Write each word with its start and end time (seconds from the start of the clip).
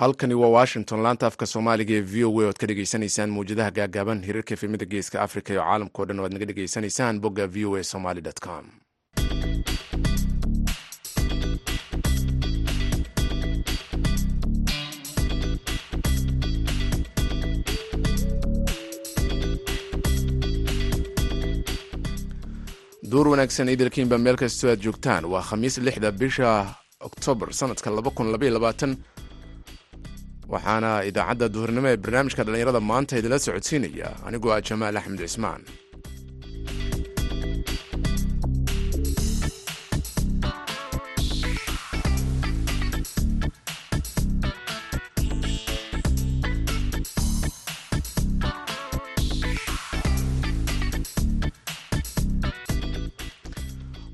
halkani 0.00 0.34
waa 0.34 0.48
washington 0.48 1.00
laanta 1.04 1.26
afka 1.30 1.46
soomaaliga 1.52 1.94
ee 1.94 2.00
v 2.12 2.24
o 2.28 2.30
a 2.40 2.46
oad 2.48 2.58
ka 2.60 2.66
dhegeysanaysaan 2.70 3.30
mawjadaha 3.36 3.70
gaagaaban 3.78 4.24
hirarka 4.28 4.54
efemada 4.56 4.84
geeska 4.92 5.22
africa 5.26 5.50
iyo 5.54 5.62
caalamkao 5.68 6.04
dhan 6.08 6.20
o 6.20 6.24
ad 6.26 6.32
naga 6.34 6.46
dhegeysanaysaan 6.50 7.20
bogga 7.24 7.46
v 7.54 7.64
o 7.68 7.76
a 7.76 7.82
somaly 7.92 8.22
com. 8.46 8.64
Duur 23.10 23.26
wanaagsan 23.32 23.68
idilkiinba 23.72 24.18
meel 24.18 24.36
kastoo 24.42 24.70
aad 24.72 24.82
joogtaan 24.86 25.24
waa 25.32 25.42
khamiis 25.48 25.78
lixda 25.86 26.10
bisha 26.12 26.50
oktoobar 27.08 27.52
sanadka 27.60 27.90
waxaana 30.52 30.90
idaacadda 31.10 31.46
duhurnimo 31.54 31.88
ee 31.92 32.00
barnaamijka 32.04 32.42
dhallinyarada 32.46 32.80
maanta 32.90 33.18
idinla 33.20 33.38
socodsiinaya. 33.46 34.08
Anigoo 34.28 34.52
ah 34.56 34.60
jamaal 34.68 34.96
axmed 35.00 35.20
cismaan. 35.26 35.62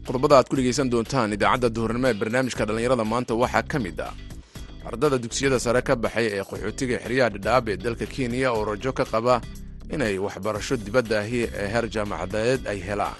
Qodobada 0.06 0.34
aad 0.38 0.48
ku 0.50 0.54
dhegeysan 0.58 0.90
doontaan 0.92 1.34
idaacadda 1.36 1.68
duhurnimo 1.76 2.06
ee 2.10 2.18
barnaamijka 2.20 2.62
dhallinyarada 2.68 3.04
maanta 3.12 3.32
waxaa 3.42 3.64
ka 3.72 3.78
mid 3.86 3.98
ah 4.08 4.12
ardada 4.88 5.16
dugsiyada 5.24 5.58
sare 5.64 5.80
ka 5.88 5.94
baxay 6.04 6.26
ee 6.36 6.42
qaxootiga 6.50 6.96
xeryaha 7.04 7.30
dhadhaab 7.34 7.64
ee 7.72 7.76
dalka 7.84 8.06
kenya 8.14 8.48
oo 8.56 8.64
rajo 8.70 8.92
ka 8.98 9.04
qaba 9.12 9.34
inay 9.94 10.14
waxbarasho 10.24 10.74
dibadda 10.86 11.16
ahi 11.24 11.40
ee 11.60 11.68
heer 11.72 11.86
jaamacadeed 11.94 12.60
ay 12.72 12.78
helaan. 12.88 13.18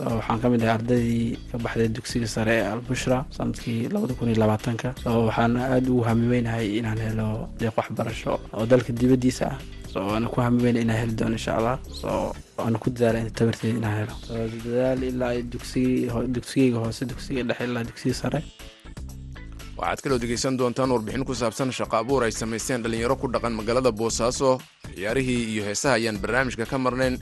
Waxaan 0.00 0.38
ka 0.42 0.48
mid 0.52 0.62
ahay 0.64 0.74
ardaydii 0.78 1.36
ka 1.52 1.56
baxday 1.64 1.88
dugsiga 1.96 2.28
sare 2.34 2.54
ee 2.60 2.68
albushra 2.74 3.18
sannadkii 3.36 3.88
labada 3.94 4.14
kun 4.18 4.28
iyo 4.32 4.38
labaatanka 4.42 4.88
so 5.02 5.08
waxaan 5.28 5.52
aada 5.60 5.88
ugu 5.92 6.02
hamiweynahay 6.08 6.66
inaan 6.80 7.00
helo 7.06 7.28
deeq 7.60 7.74
waxbarasho 7.80 8.32
oo 8.56 8.64
dalka 8.70 8.90
dibaddiisa 9.00 9.46
ah. 9.52 9.58
So 9.92 9.98
waana 10.08 10.26
ku 10.32 10.38
hamiweyna 10.46 10.80
inaan 10.84 10.98
heli 11.02 11.14
doono 11.20 11.36
insha 11.40 11.52
allah. 11.58 11.76
So 12.00 12.08
waana 12.58 12.78
ku 12.82 12.88
dadaala 12.94 13.28
tabarteeda 13.38 13.76
inaan 13.80 13.96
helo. 14.00 14.14
So 14.28 14.32
dadaal 14.64 15.00
ilaa 15.10 15.34
dugsigeyga 16.34 16.78
hoose 16.84 17.02
dugsiga 17.10 17.42
dhexe 17.48 17.64
ilaa 17.68 17.84
dugsiga 17.88 18.14
sare 18.22 18.40
waxaad 19.80 20.00
kaloo 20.04 20.18
degeysan 20.22 20.56
doontaan 20.60 20.92
warbixin 20.94 21.24
ku 21.28 21.34
saabsan 21.40 21.72
shaqo 21.78 21.96
abuur 22.00 22.22
ay 22.26 22.32
samaysteen 22.40 22.82
dhallinyaro 22.84 23.16
ku 23.20 23.26
dhaqan 23.34 23.54
magaalada 23.58 23.90
boosaaso. 24.00 24.50
Ciyaarihii 24.94 25.42
iyo 25.52 25.62
heesaha 25.68 25.94
ayaan 25.98 26.20
barnaamijka 26.22 26.64
ka 26.72 26.76
marnayn. 26.84 27.14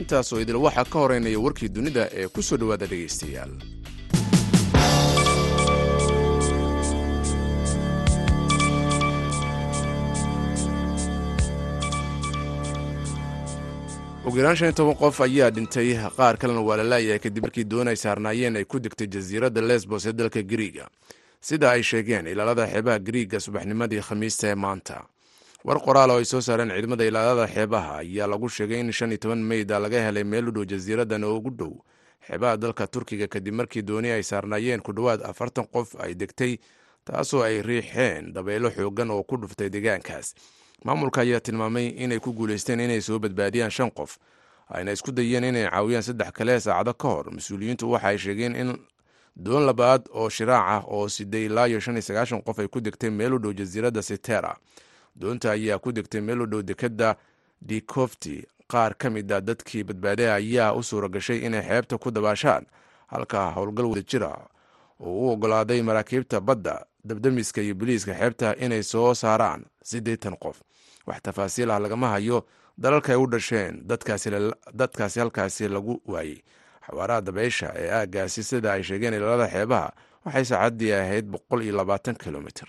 Intaasoo 0.00 0.40
idil 0.44 0.58
waxaa 0.66 0.86
ka 0.92 0.98
horeynaya 1.02 1.38
warkii 1.44 1.70
dunida 1.76 2.04
ee 2.20 2.28
ku 2.34 2.40
soo 2.48 2.58
dhowaada 2.60 2.86
dhegaystayaal 2.90 3.52
ugu 14.26 14.36
yaraan 14.38 14.56
shan 14.56 14.68
iyo 14.68 14.74
toban 14.76 14.94
qof 14.94 15.20
ayaa 15.20 15.50
dhintay. 15.50 15.94
Qaar 16.16 16.36
kalena 16.38 16.60
waa 16.60 16.76
la 16.76 16.84
laayahay 16.84 17.18
kadib 17.18 17.42
markii 17.44 17.64
doon 17.64 17.88
ay 17.88 17.96
saarnaayeen 17.96 18.56
ay 18.56 18.64
ku 18.64 18.78
degtay 18.80 19.06
jasiiradda 19.08 19.60
lesbos 19.60 20.06
ee 20.06 20.12
dalka 20.12 20.42
giriiga 20.42 20.88
sida 21.40 21.70
ay 21.70 21.82
sheegeen 21.82 22.26
ilaalada 22.26 22.66
xeebaha 22.66 22.98
giriiga 22.98 23.40
subaxnimadii 23.40 24.00
khamiista 24.00 24.48
ee 24.48 24.54
maanta. 24.54 25.04
War 25.64 25.78
qoraal 25.80 26.10
oo 26.10 26.18
ay 26.18 26.24
soo 26.24 26.40
saareen 26.40 26.70
ciidamada 26.70 27.04
ilaalada 27.04 27.46
xeebaha 27.48 27.98
ayaa 27.98 28.26
lagu 28.26 28.48
sheegay 28.48 28.80
in 28.80 28.92
shan 28.92 29.10
iyo 29.12 29.18
toban 29.18 29.38
meyda 29.42 29.78
laga 29.78 30.00
helay 30.00 30.24
meel 30.24 30.48
u 30.48 30.52
dhow 30.52 30.64
jasiiradan 30.64 31.24
oo 31.24 31.36
ugu 31.36 31.50
dhow. 31.50 31.72
Xeebaha 32.28 32.56
dalka 32.56 32.86
turkiga 32.86 33.26
kadib 33.28 33.54
markii 33.54 33.82
dooni 33.82 34.10
ay 34.10 34.22
saarnaayeen 34.22 34.80
ku 34.82 34.92
dhowaad 34.92 35.22
afartan 35.24 35.66
qof 35.66 35.96
ay 36.00 36.14
degtay 36.14 36.58
taasoo 37.04 37.42
ay 37.42 37.62
riixeen 37.62 38.32
dabaylo 38.32 38.70
xoogan 38.70 39.10
oo 39.10 39.22
ku 39.22 39.36
dhuftay 39.36 39.68
deegaankaas. 39.70 40.34
Maamulka 40.84 41.20
ayaa 41.20 41.40
tilmaamay 41.40 41.86
inay 41.88 42.18
ku 42.20 42.32
guuleysteen 42.32 42.80
inay 42.80 43.00
soo 43.00 43.18
badbaadiyaan 43.18 43.70
shan 43.70 43.90
qof. 43.90 44.18
Ayna 44.68 44.92
isku 44.92 45.12
dayeen 45.12 45.44
inay 45.44 45.68
caawiyaan 45.70 46.02
saddex 46.02 46.32
kale 46.32 46.60
saacado 46.60 46.94
ka 46.94 47.08
hor 47.08 47.30
mas'uuliyiintu 47.32 47.90
waxa 47.90 48.08
ay 48.08 48.18
sheegeen 48.18 48.56
in 48.56 48.76
doon 49.44 49.64
labaad 49.66 50.02
oo 50.12 50.28
shiraac 50.28 50.64
ah 50.68 50.82
oo 50.86 51.08
siday 51.08 51.44
ilaa 51.46 51.66
iyo 51.68 51.80
shan 51.80 51.94
iyo 51.96 52.02
sagaashan 52.02 52.42
qof 52.42 52.58
ay 52.58 52.68
ku 52.68 52.80
degtay 52.80 53.10
meel 53.10 53.34
u 53.34 53.38
dhow 53.38 53.52
jasiiradda 53.52 54.02
sitera 54.02 54.56
doonta 55.16 55.50
ayaa 55.52 55.78
ku 55.78 55.92
degtay 55.92 56.20
meel 56.20 56.40
u 56.42 56.46
dhow 56.46 56.62
dekadda 56.62 57.16
dicofti 57.62 58.44
qaar 58.68 58.94
ka 58.98 59.10
mid 59.10 59.32
a 59.32 59.40
dadkii 59.40 59.84
badbaadaya 59.84 60.34
ayaa 60.34 60.72
u 60.74 60.82
suura 60.82 61.08
gashay 61.08 61.38
inay 61.46 61.62
xeebta 61.62 61.98
ku 61.98 62.10
dabaashaan 62.10 62.66
halka 63.06 63.50
howlgal 63.56 63.86
wadajira 63.86 64.30
oo 65.00 65.12
u 65.20 65.28
ogolaaday 65.32 65.82
maraakiibta 65.82 66.40
badda 66.40 66.84
dabdamiska 67.04 67.60
iyo 67.62 67.74
boliiska 67.74 68.14
xeebta 68.14 68.56
inay 68.56 68.82
soo 68.82 69.14
saaraan 69.14 69.64
siddeetan 69.82 70.36
qof. 70.36 70.60
Wax 71.06 71.22
tafaasiil 71.22 71.70
ah 71.70 71.78
lagama 71.80 72.08
hayo 72.08 72.44
dalalka 72.78 73.12
ay 73.12 73.18
u 73.18 73.26
dhasheen 73.26 73.82
dadkaasi 74.72 75.18
halkaasi 75.20 75.68
lagu 75.68 76.00
waayey 76.06 76.42
xawaaraha 76.86 77.20
dabaysha 77.20 77.68
ee 77.82 77.90
aaggaasi 77.98 78.42
sida 78.42 78.72
ay 78.72 78.82
sheegeen 78.82 79.14
ilaalada 79.14 79.48
xeebaha 79.54 79.88
waxay 80.24 80.44
saacaddii 80.44 80.92
ahayd 80.92 81.26
boqol 81.34 81.62
iyo 81.62 81.74
labaatan 81.80 82.16
kilomitr 82.16 82.66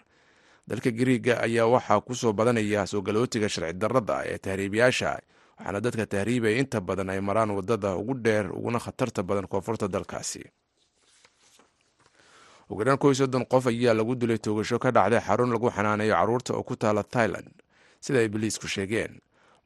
dalka 0.68 0.92
gariiga 0.92 1.34
ayaa 1.46 1.68
waxaa 1.68 2.02
ku 2.02 2.16
soo 2.16 2.34
badanaya 2.34 2.86
soo 2.88 3.02
galootiga 3.02 3.50
sharci 3.50 3.74
darrada 3.82 4.24
ee 4.32 4.38
tahriibayaasha 4.38 5.12
waxaana 5.58 5.80
dadka 5.86 6.06
tahriibaya 6.14 6.58
inta 6.62 6.80
badan 6.82 7.10
ay 7.10 7.22
maraan 7.22 7.52
waddada 7.58 7.96
ugu 8.02 8.14
dheer 8.26 8.46
uguna 8.58 8.80
khatarta 8.80 9.24
badan 9.24 9.48
koonfurta 9.52 9.88
dalkaasi. 9.88 10.44
Ugu 12.72 12.84
dhan 12.88 12.98
kow 12.98 13.12
soddon 13.14 13.46
qof 13.52 13.68
ayaa 13.68 13.94
lagu 13.94 14.16
dilay 14.16 14.40
toogasho 14.40 14.80
ka 14.80 14.90
dhacday 14.96 15.20
xarun 15.28 15.52
lagu 15.54 15.68
xanaaneeyo 15.76 16.16
carruurta 16.16 16.52
oo 16.58 16.64
ku 16.64 16.76
taala 16.76 17.04
thailand 17.04 17.52
sida 18.00 18.20
ay 18.24 18.30
boliisku 18.34 18.68
sheegeen. 18.68 19.20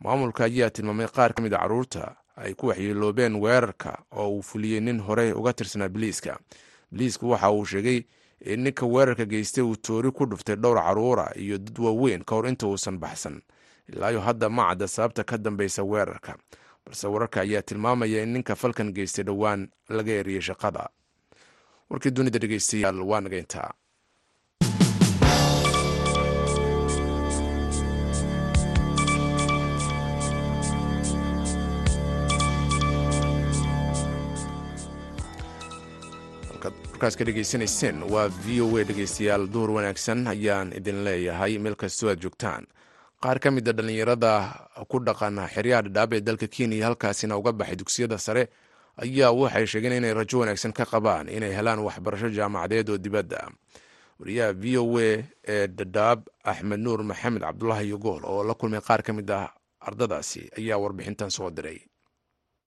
Maamulka 0.04 0.44
ayaa 0.50 0.70
tilmaamay 0.76 1.08
qaar 1.16 1.32
ka 1.36 1.42
mid 1.46 1.54
a 1.54 1.58
carruurta 1.62 2.04
ay 2.36 2.54
ku 2.54 2.68
waxyeeloobeen 2.68 3.36
weerarka 3.36 4.04
oo 4.12 4.30
uu 4.30 4.42
fuliyey 4.42 4.80
nin 4.80 5.00
horey 5.00 5.32
uga 5.32 5.54
tirsanaa 5.54 5.90
biliiska 5.90 6.40
biliisku 6.92 7.30
waxa 7.30 7.52
uu 7.52 7.66
sheegay 7.66 8.04
in 8.46 8.60
ninka 8.64 8.86
weerarka 8.86 9.26
geystay 9.26 9.64
uu 9.64 9.76
toori 9.76 10.12
ku 10.12 10.26
dhuftay 10.26 10.56
dhowr 10.56 10.78
carruura 10.84 11.32
iyo 11.36 11.58
dad 11.58 11.80
waaweyn 11.80 12.24
ka 12.24 12.36
hor 12.36 12.48
inta 12.48 12.68
uusan 12.68 12.98
baxsan 13.00 13.42
ilaayo 13.90 14.20
hadda 14.22 14.50
ma 14.50 14.70
cadda 14.70 14.88
sababta 14.88 15.24
ka 15.24 15.38
dambeysa 15.38 15.84
weerarka. 15.84 16.38
Balse 16.86 17.08
wararka 17.08 17.42
ayaa 17.42 17.62
tilmaamaya 17.62 18.24
in 18.24 18.34
ninka 18.34 18.56
falkan 18.56 18.94
geystay 18.94 19.24
dhowaan 19.26 19.70
laga 19.90 20.12
eriyey 20.12 20.42
shaqada. 20.42 20.90
Warkii 21.90 22.12
dunida 22.12 22.40
dhegeystayaal 22.40 23.02
waa 23.02 23.22
naga 23.22 23.38
ka 37.00 37.24
dhegeysanayseen 37.26 38.04
waa 38.14 38.28
v 38.30 38.62
o 38.62 38.78
a 38.78 38.84
dhegeystayaal 38.84 39.48
duhur 39.50 39.72
wanaagsan 39.78 40.28
ayaan 40.28 40.74
idin 40.74 41.04
leeyahay 41.04 41.58
meel 41.60 41.76
kastoo 41.76 42.10
aad 42.10 42.20
joogtaan. 42.22 42.66
Qaar 43.22 43.40
ka 43.40 43.50
a 43.52 43.74
dhallinyarada 43.74 44.32
ku 44.90 45.00
dhaqan 45.00 45.40
xeryaha 45.54 45.82
dhadhaab 45.86 46.14
ee 46.14 46.22
dalka 46.22 46.48
kenya 46.48 46.86
halkaasina 46.88 47.38
uga 47.38 47.52
baxay 47.52 47.76
dugsiyada 47.76 48.18
sare 48.18 48.50
ayaa 48.98 49.32
waxay 49.32 49.66
sheegeen 49.68 49.94
inay 50.00 50.14
rajo 50.14 50.40
wanaagsan 50.40 50.74
ka 50.74 50.86
qabaan 50.86 51.30
inay 51.30 51.52
helaan 51.54 51.80
waxbarasho 51.80 52.30
jaamacadeed 52.30 52.90
oo 52.90 52.98
dibadda 52.98 53.50
wariyaha 54.20 54.54
v 54.54 54.78
o 54.78 54.98
a 55.00 55.24
ee 55.48 55.68
dhadhaab 55.68 56.20
axmed 56.44 56.80
nuur 56.80 57.04
maxamed 57.04 57.42
cabdulaahi 57.42 57.90
yogool 57.90 58.24
oo 58.26 58.44
la 58.44 58.54
kulmay 58.54 58.82
qaar 58.82 59.04
ka 59.04 59.14
mid 59.14 59.30
ah 59.32 59.52
ardadaasi 59.82 60.50
ayaa 60.58 60.78
warbixintan 60.80 61.30
soo 61.30 61.50
diray 61.52 61.80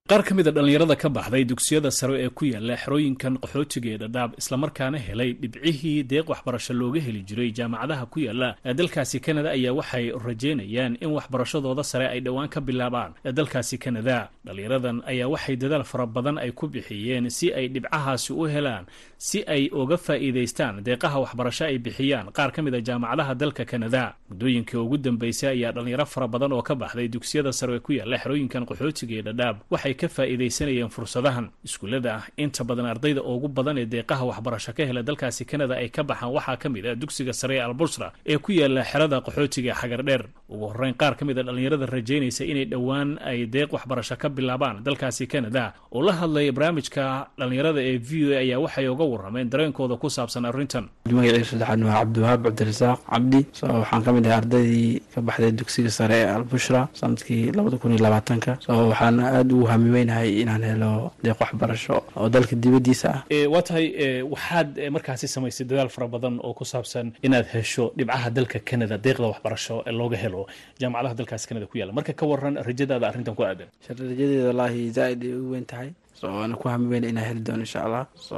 qaar 0.09 0.23
ka 0.25 0.33
mid 0.33 0.47
a 0.47 0.51
dhallinyarada 0.51 0.95
ka 0.97 1.09
baxday 1.15 1.43
dugsiyada 1.45 1.91
sare 1.91 2.15
ee 2.25 2.29
ku 2.37 2.45
yaalla 2.49 2.73
xerooyinkan 2.83 3.33
qaxootiga 3.43 3.89
ee 3.93 3.97
dhadhaab 4.03 4.31
islamarkaana 4.41 4.97
helay 5.07 5.33
dhibcihii 5.41 6.01
deeq 6.11 6.25
waxbarasho 6.33 6.73
looga 6.73 6.99
heli 7.07 7.21
jiray 7.29 7.51
jaamacadaha 7.53 8.05
ku 8.13 8.19
yaalla 8.25 8.49
dalkaasi 8.79 9.19
kanada 9.25 9.49
ayaa 9.57 9.73
waxay 9.79 10.05
rajeynayaan 10.27 10.97
in 11.03 11.09
waxbarashadooda 11.17 11.83
sare 11.83 12.07
ay 12.09 12.19
dhowaan 12.25 12.49
ka 12.49 12.59
bilaabaan. 12.61 13.11
Dalkaasi 13.37 13.77
kanada 13.77 14.29
dhallinyaradan 14.45 15.03
ayaa 15.05 15.27
waxay 15.29 15.55
dadaal 15.61 15.83
fara 15.91 16.05
badan 16.07 16.37
ay 16.41 16.51
ku 16.57 16.65
bixiyeen 16.67 17.29
si 17.29 17.53
ay 17.53 17.69
dhibcahaasi 17.69 18.33
u 18.33 18.49
helaan 18.49 18.85
si 19.17 19.43
ay 19.45 19.69
uga 19.69 19.97
faa'iidaystaan 19.97 20.81
deeqaha 20.81 21.17
waxbarasho 21.21 21.65
ay 21.69 21.77
bixiyaan. 21.77 22.33
Qaar 22.33 22.49
ka 22.51 22.61
mid 22.65 22.73
a 22.73 22.81
jaamacadaha 22.81 23.35
dalka 23.37 23.61
kanada 23.65 24.15
muddooyinkii 24.29 24.77
ugu 24.81 24.97
dambeysay 24.97 25.49
ayaa 25.53 25.71
dhallinyaro 25.71 26.05
fara 26.05 26.27
badan 26.27 26.51
oo 26.57 26.61
ka 26.65 26.73
baxday 26.75 27.07
dugsiyada 27.07 27.53
sare 27.53 27.77
ee 27.77 27.79
ku 27.85 27.93
yaalla 27.93 28.17
xerooyinkan 28.17 28.65
qaxootiga 28.65 29.13
ee 29.13 29.21
dhadhaab. 29.29 29.55
Waxay 29.69 29.93
ka 30.01 30.07
faa'iidaysanayeen 30.15 30.89
fursadahan. 30.95 31.45
Iskuullada 31.67 32.09
ah 32.17 32.23
inta 32.43 32.63
badan 32.69 32.85
ardayda 32.93 33.21
ugu 33.33 33.47
badan 33.57 33.77
ee 33.77 33.85
deeqaha 33.93 34.23
waxbarasho 34.31 34.71
ka 34.77 34.83
hela 34.89 35.01
dalkaasi 35.09 35.43
kanada 35.51 35.73
ay 35.81 35.89
ka 35.95 36.01
baxaan 36.09 36.31
waxaa 36.37 36.57
ka 36.63 36.67
mid 36.69 36.85
ah 36.91 36.95
dugsiga 37.01 37.33
sare 37.33 37.55
ee 37.57 37.63
albushra 37.67 38.07
ee 38.31 38.37
ku 38.37 38.51
yaalla 38.59 38.81
xerada 38.91 39.17
qaxootiga 39.27 39.73
xagardheer 39.81 40.23
ugu 40.53 40.65
horreyn 40.71 40.93
qaar 41.01 41.13
ka 41.19 41.23
mid 41.29 41.37
a 41.39 41.43
dhallinyarada 41.47 41.85
rajaynaysa 41.95 42.43
inay 42.51 42.65
dhowaan 42.73 43.09
ay 43.31 43.39
deeq 43.55 43.69
waxbarasho 43.75 44.15
ka 44.21 44.27
bilaabaan 44.37 44.75
dalkaasi 44.87 45.27
kanada 45.33 45.63
oo 45.95 46.01
la 46.07 46.13
hadlaya 46.21 46.51
barnaamijka 46.57 47.03
dhallinyarada 47.39 47.81
ee 47.91 47.97
v 47.97 48.09
o 48.25 48.29
a 48.33 48.37
ayaa 48.43 48.59
waxay 48.65 48.87
uga 48.93 49.05
warrameen 49.13 49.49
dareenkooda 49.53 49.95
ku 50.01 50.07
saabsan 50.17 50.45
arrintan. 50.49 50.85
Saddexaad 51.09 51.81
waa 51.87 51.99
cabdiwahaab 52.01 52.41
cabdirasaaq 52.47 52.99
cabdi 53.11 53.41
so 53.59 53.65
waxaan 53.81 54.01
ka 54.05 54.11
mid 54.15 54.25
ahay 54.27 54.37
ardaydii 54.41 55.01
ka 55.13 55.19
baxday 55.27 55.51
dugsiga 55.59 55.91
sare 55.97 56.15
ee 56.23 56.29
albushra 56.37 56.81
sannadkii 56.99 57.51
labada 57.57 57.77
kun 57.81 57.91
iyo 57.95 58.01
labaatanka. 58.07 58.51
So 58.65 58.71
waxaan 58.91 59.19
aada 59.19 59.53
ugu 59.55 59.65
hamiweynahay 59.89 60.29
inaan 60.41 60.63
helo 60.69 61.11
deeq 61.23 61.39
waxbarasho 61.41 61.95
oo 62.17 62.29
dalka 62.29 62.55
dibaddiisa 62.63 63.09
ah. 63.09 63.21
Waa 63.53 63.61
tahay 63.67 63.85
waxaad 64.33 64.69
markaasi 64.95 65.27
samaysay 65.27 65.65
dadaal 65.69 65.89
fara 65.95 66.07
badan 66.07 66.35
oo 66.45 66.53
ku 66.53 66.63
saabsan 66.65 67.07
inaad 67.25 67.45
hesho 67.53 67.85
dhibcaha 67.97 68.29
dalka 68.37 68.59
canada 68.69 68.95
deeqda 69.05 69.25
waxbarasho 69.33 69.75
ee 69.87 69.91
looga 69.99 70.17
helo. 70.23 70.41
Jaamacadaha 70.79 71.13
dalkaasi 71.19 71.45
canada 71.49 71.65
ku 71.71 71.75
yaalla. 71.79 71.93
Marka 71.97 72.13
ka 72.19 72.25
waran 72.31 72.55
rajadaada 72.67 73.05
arrintan 73.09 73.35
ku 73.37 73.43
aadan. 73.43 73.67
Rajadeeda 73.89 74.43
wallaahi 74.49 74.81
zaa-id 74.97 75.21
ay 75.23 75.33
u 75.33 75.49
weyn 75.53 75.65
tahay. 75.71 75.89
So 76.19 76.27
waana 76.27 76.55
ku 76.61 76.65
hamiweyna 76.73 77.07
inaan 77.11 77.25
heli 77.29 77.41
doono 77.47 77.63
insha 77.67 77.79
allah 77.87 78.03
so 78.27 78.35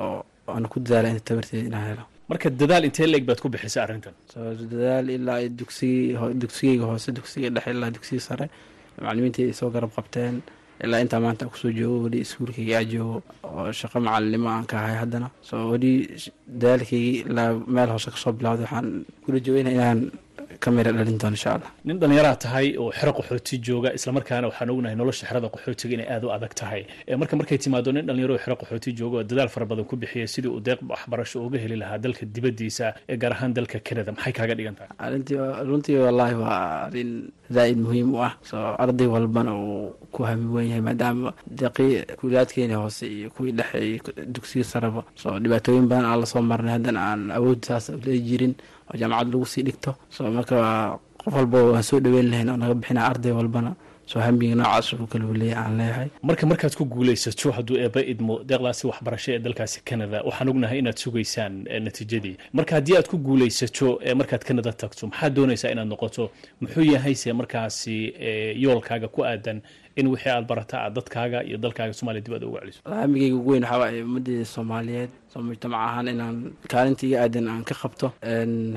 waana 0.48 0.68
ku 0.72 0.78
dadaala 0.80 1.08
inta 1.14 1.24
tabarteeda 1.30 1.68
inaan 1.70 1.86
helo. 1.92 2.04
Marka 2.30 2.48
dadaal 2.62 2.84
intee 2.88 3.08
leeg 3.14 3.24
baad 3.30 3.40
ku 3.44 3.48
bixisay 3.54 3.84
arrintan? 3.84 4.14
Dadaal 4.72 5.06
ilaa 5.18 5.40
dugsigii 5.60 6.16
dugsigeyga 6.42 6.86
hoose 6.92 7.10
dugsiga 7.18 7.50
dhexe 7.56 7.72
ilaa 7.76 7.92
dugsiga 7.96 8.22
sare 8.28 8.46
macalimiinta 9.04 9.40
ay 9.44 9.54
soo 9.60 9.70
garab 9.76 9.92
qabteen 9.98 10.36
ilaa 10.86 11.00
intaa 11.04 11.20
maanta 11.26 11.46
ku 11.52 11.58
soo 11.62 11.72
joogo 11.80 11.98
weli 12.06 12.20
iskuulkayga 12.26 12.74
aa 12.80 12.84
joogo 12.94 13.18
oo 13.48 13.72
shaqo 13.80 13.98
macalinimo 14.06 14.50
aan 14.50 14.66
ka 14.72 14.76
ahay 14.84 14.98
haddana. 15.04 15.28
So 15.48 15.56
weli 15.72 15.92
dadaalkaygii 16.62 17.26
ilaa 17.30 17.50
meel 17.76 17.90
hoose 17.94 18.10
ka 18.14 18.18
soo 18.24 18.34
bilawday 18.38 18.66
waxaan 18.66 18.88
kula 19.24 19.40
joogeyna 19.46 19.72
inaan 19.78 20.00
ka 20.60 20.70
mira 20.72 20.92
dhalin 20.92 21.18
doono 21.22 21.36
insha 21.38 21.50
allah. 21.56 21.70
Nin 21.86 22.00
dhallinyaraa 22.02 22.36
tahay 22.44 22.68
oo 22.78 22.92
xero 23.00 23.12
qaxooti 23.18 23.56
jooga 23.68 23.90
islamarkaana 23.98 24.48
waxaan 24.50 24.70
ognahay 24.74 24.96
nolosha 24.96 25.26
xerada 25.30 25.48
qaxootiga 25.54 25.94
inay 25.98 26.08
aada 26.14 26.26
u 26.28 26.32
adag 26.38 26.54
tahay. 26.62 26.82
Marka 27.22 27.36
markay 27.40 27.58
timaado 27.64 27.92
nin 27.92 28.06
dhalinyaro 28.08 28.36
xero 28.44 28.56
qaxooti 28.62 28.90
jooga 29.00 29.16
oo 29.20 29.24
dadaal 29.30 29.50
fara 29.54 29.66
badan 29.66 29.86
ku 29.90 29.96
bixiyay 30.02 30.28
sidii 30.34 30.52
uu 30.56 30.60
deeq 30.68 30.80
waxbarasho 30.90 31.38
uga 31.48 31.58
heli 31.64 31.76
lahaa 31.82 31.98
dalka 32.04 32.26
dibaddiisa 32.26 32.86
ee 33.10 33.18
gaar 33.22 33.34
ahaan 33.36 33.54
dalka 33.58 33.78
canada. 33.88 34.12
Maxay 34.12 34.34
kaaga 34.38 34.54
dhigan 34.58 34.76
tahay? 34.80 34.90
Arintii 35.06 35.38
runtii 35.70 35.98
wallaahi 36.06 36.36
waa 36.44 36.58
arrin 36.88 37.12
zaa-id 37.56 37.78
muhiim 37.86 38.10
u 38.16 38.18
ah. 38.28 38.34
So 38.50 38.58
arday 38.84 39.08
walbana 39.14 39.52
uu 39.56 39.94
ku 40.14 40.24
hami 40.30 40.46
wen 40.56 40.66
yahay 40.72 40.82
maadaama 40.88 41.34
deeqii 41.60 42.06
kuulaadkeeni 42.20 42.74
hoose 42.82 43.06
iyo 43.16 43.30
kuwii 43.36 43.52
dhexe 43.60 43.78
iyo 43.90 44.00
dugsiga 44.34 44.64
sareba 44.72 45.02
so 45.22 45.28
dhibaatooyin 45.44 45.88
badan 45.92 46.06
aan 46.06 46.20
la 46.22 46.26
soo 46.32 46.42
marnay 46.52 46.74
haddana 46.78 47.00
aan 47.10 47.22
awood 47.38 47.60
saas 47.68 47.86
lee 48.06 48.20
jirin 48.28 48.54
oo 48.94 48.98
jaamacad 49.02 49.28
lagu 49.34 49.46
sii 49.46 49.64
dhigto 49.68 49.92
marka 50.38 50.58
qof 51.24 51.34
walba 51.36 51.58
waan 51.64 51.84
soo 51.84 52.00
dhaweyn 52.00 52.30
lahayn 52.32 52.50
oo 52.50 52.58
naga 52.58 52.74
bixina 52.74 53.02
arday 53.10 53.32
walbana 53.32 53.72
soo 54.12 54.20
hambiga 54.20 54.56
noocaas 54.56 54.94
uu 54.94 55.08
kala 55.12 55.26
waleeya 55.26 55.58
aan 55.64 55.78
leeyahay 55.78 56.10
marka 56.30 56.44
markaad 56.52 56.74
ku 56.80 56.86
guulaysato 56.94 57.52
hadduu 57.58 57.78
eeba 57.84 58.02
idmo 58.14 58.34
deeqdaasi 58.50 58.88
waxbarasho 58.88 59.32
ee 59.34 59.40
dalkaasi 59.40 59.82
canada 59.90 60.18
waxaan 60.28 60.50
ognahay 60.50 60.80
inaad 60.80 60.98
sugaysaan 61.04 61.54
natiijadii 61.86 62.36
marka 62.58 62.72
haddii 62.76 62.96
aad 62.98 63.08
ku 63.12 63.18
guulaysato 63.28 63.88
markaad 64.20 64.44
canada 64.50 64.72
tagto 64.82 65.08
maxaad 65.08 65.34
doonaysaa 65.38 65.72
inaad 65.76 65.88
noqoto 65.94 66.24
muxuu 66.62 66.84
yahayse 66.96 67.34
markaasi 67.34 67.96
yoolkaaga 68.64 69.08
ku 69.08 69.20
aadan 69.26 69.62
in 70.00 70.08
wixii 70.14 70.32
aad 70.36 70.46
barata 70.52 70.76
aad 70.86 70.94
dadkaaga 70.98 71.40
iyo 71.48 71.58
dalkaaga 71.64 71.94
soomaliya 72.00 72.24
dib 72.26 72.34
aad 72.38 72.44
uga 72.50 72.60
celiso. 72.62 72.80
Hamigeyga 73.02 73.36
ugu 73.40 73.50
weyn 73.54 73.64
waxaa 73.64 73.80
waaye 73.84 74.00
ummaddeeda 74.08 74.46
soomaaliyeed 74.56 75.12
soo 75.34 75.42
mujtamac 75.50 75.82
ahaan 75.88 76.08
inaan 76.14 76.38
kaalinta 76.72 77.04
iga 77.08 77.18
aadan 77.26 77.46
aan 77.54 77.64
ka 77.70 77.76
qabto 77.82 78.08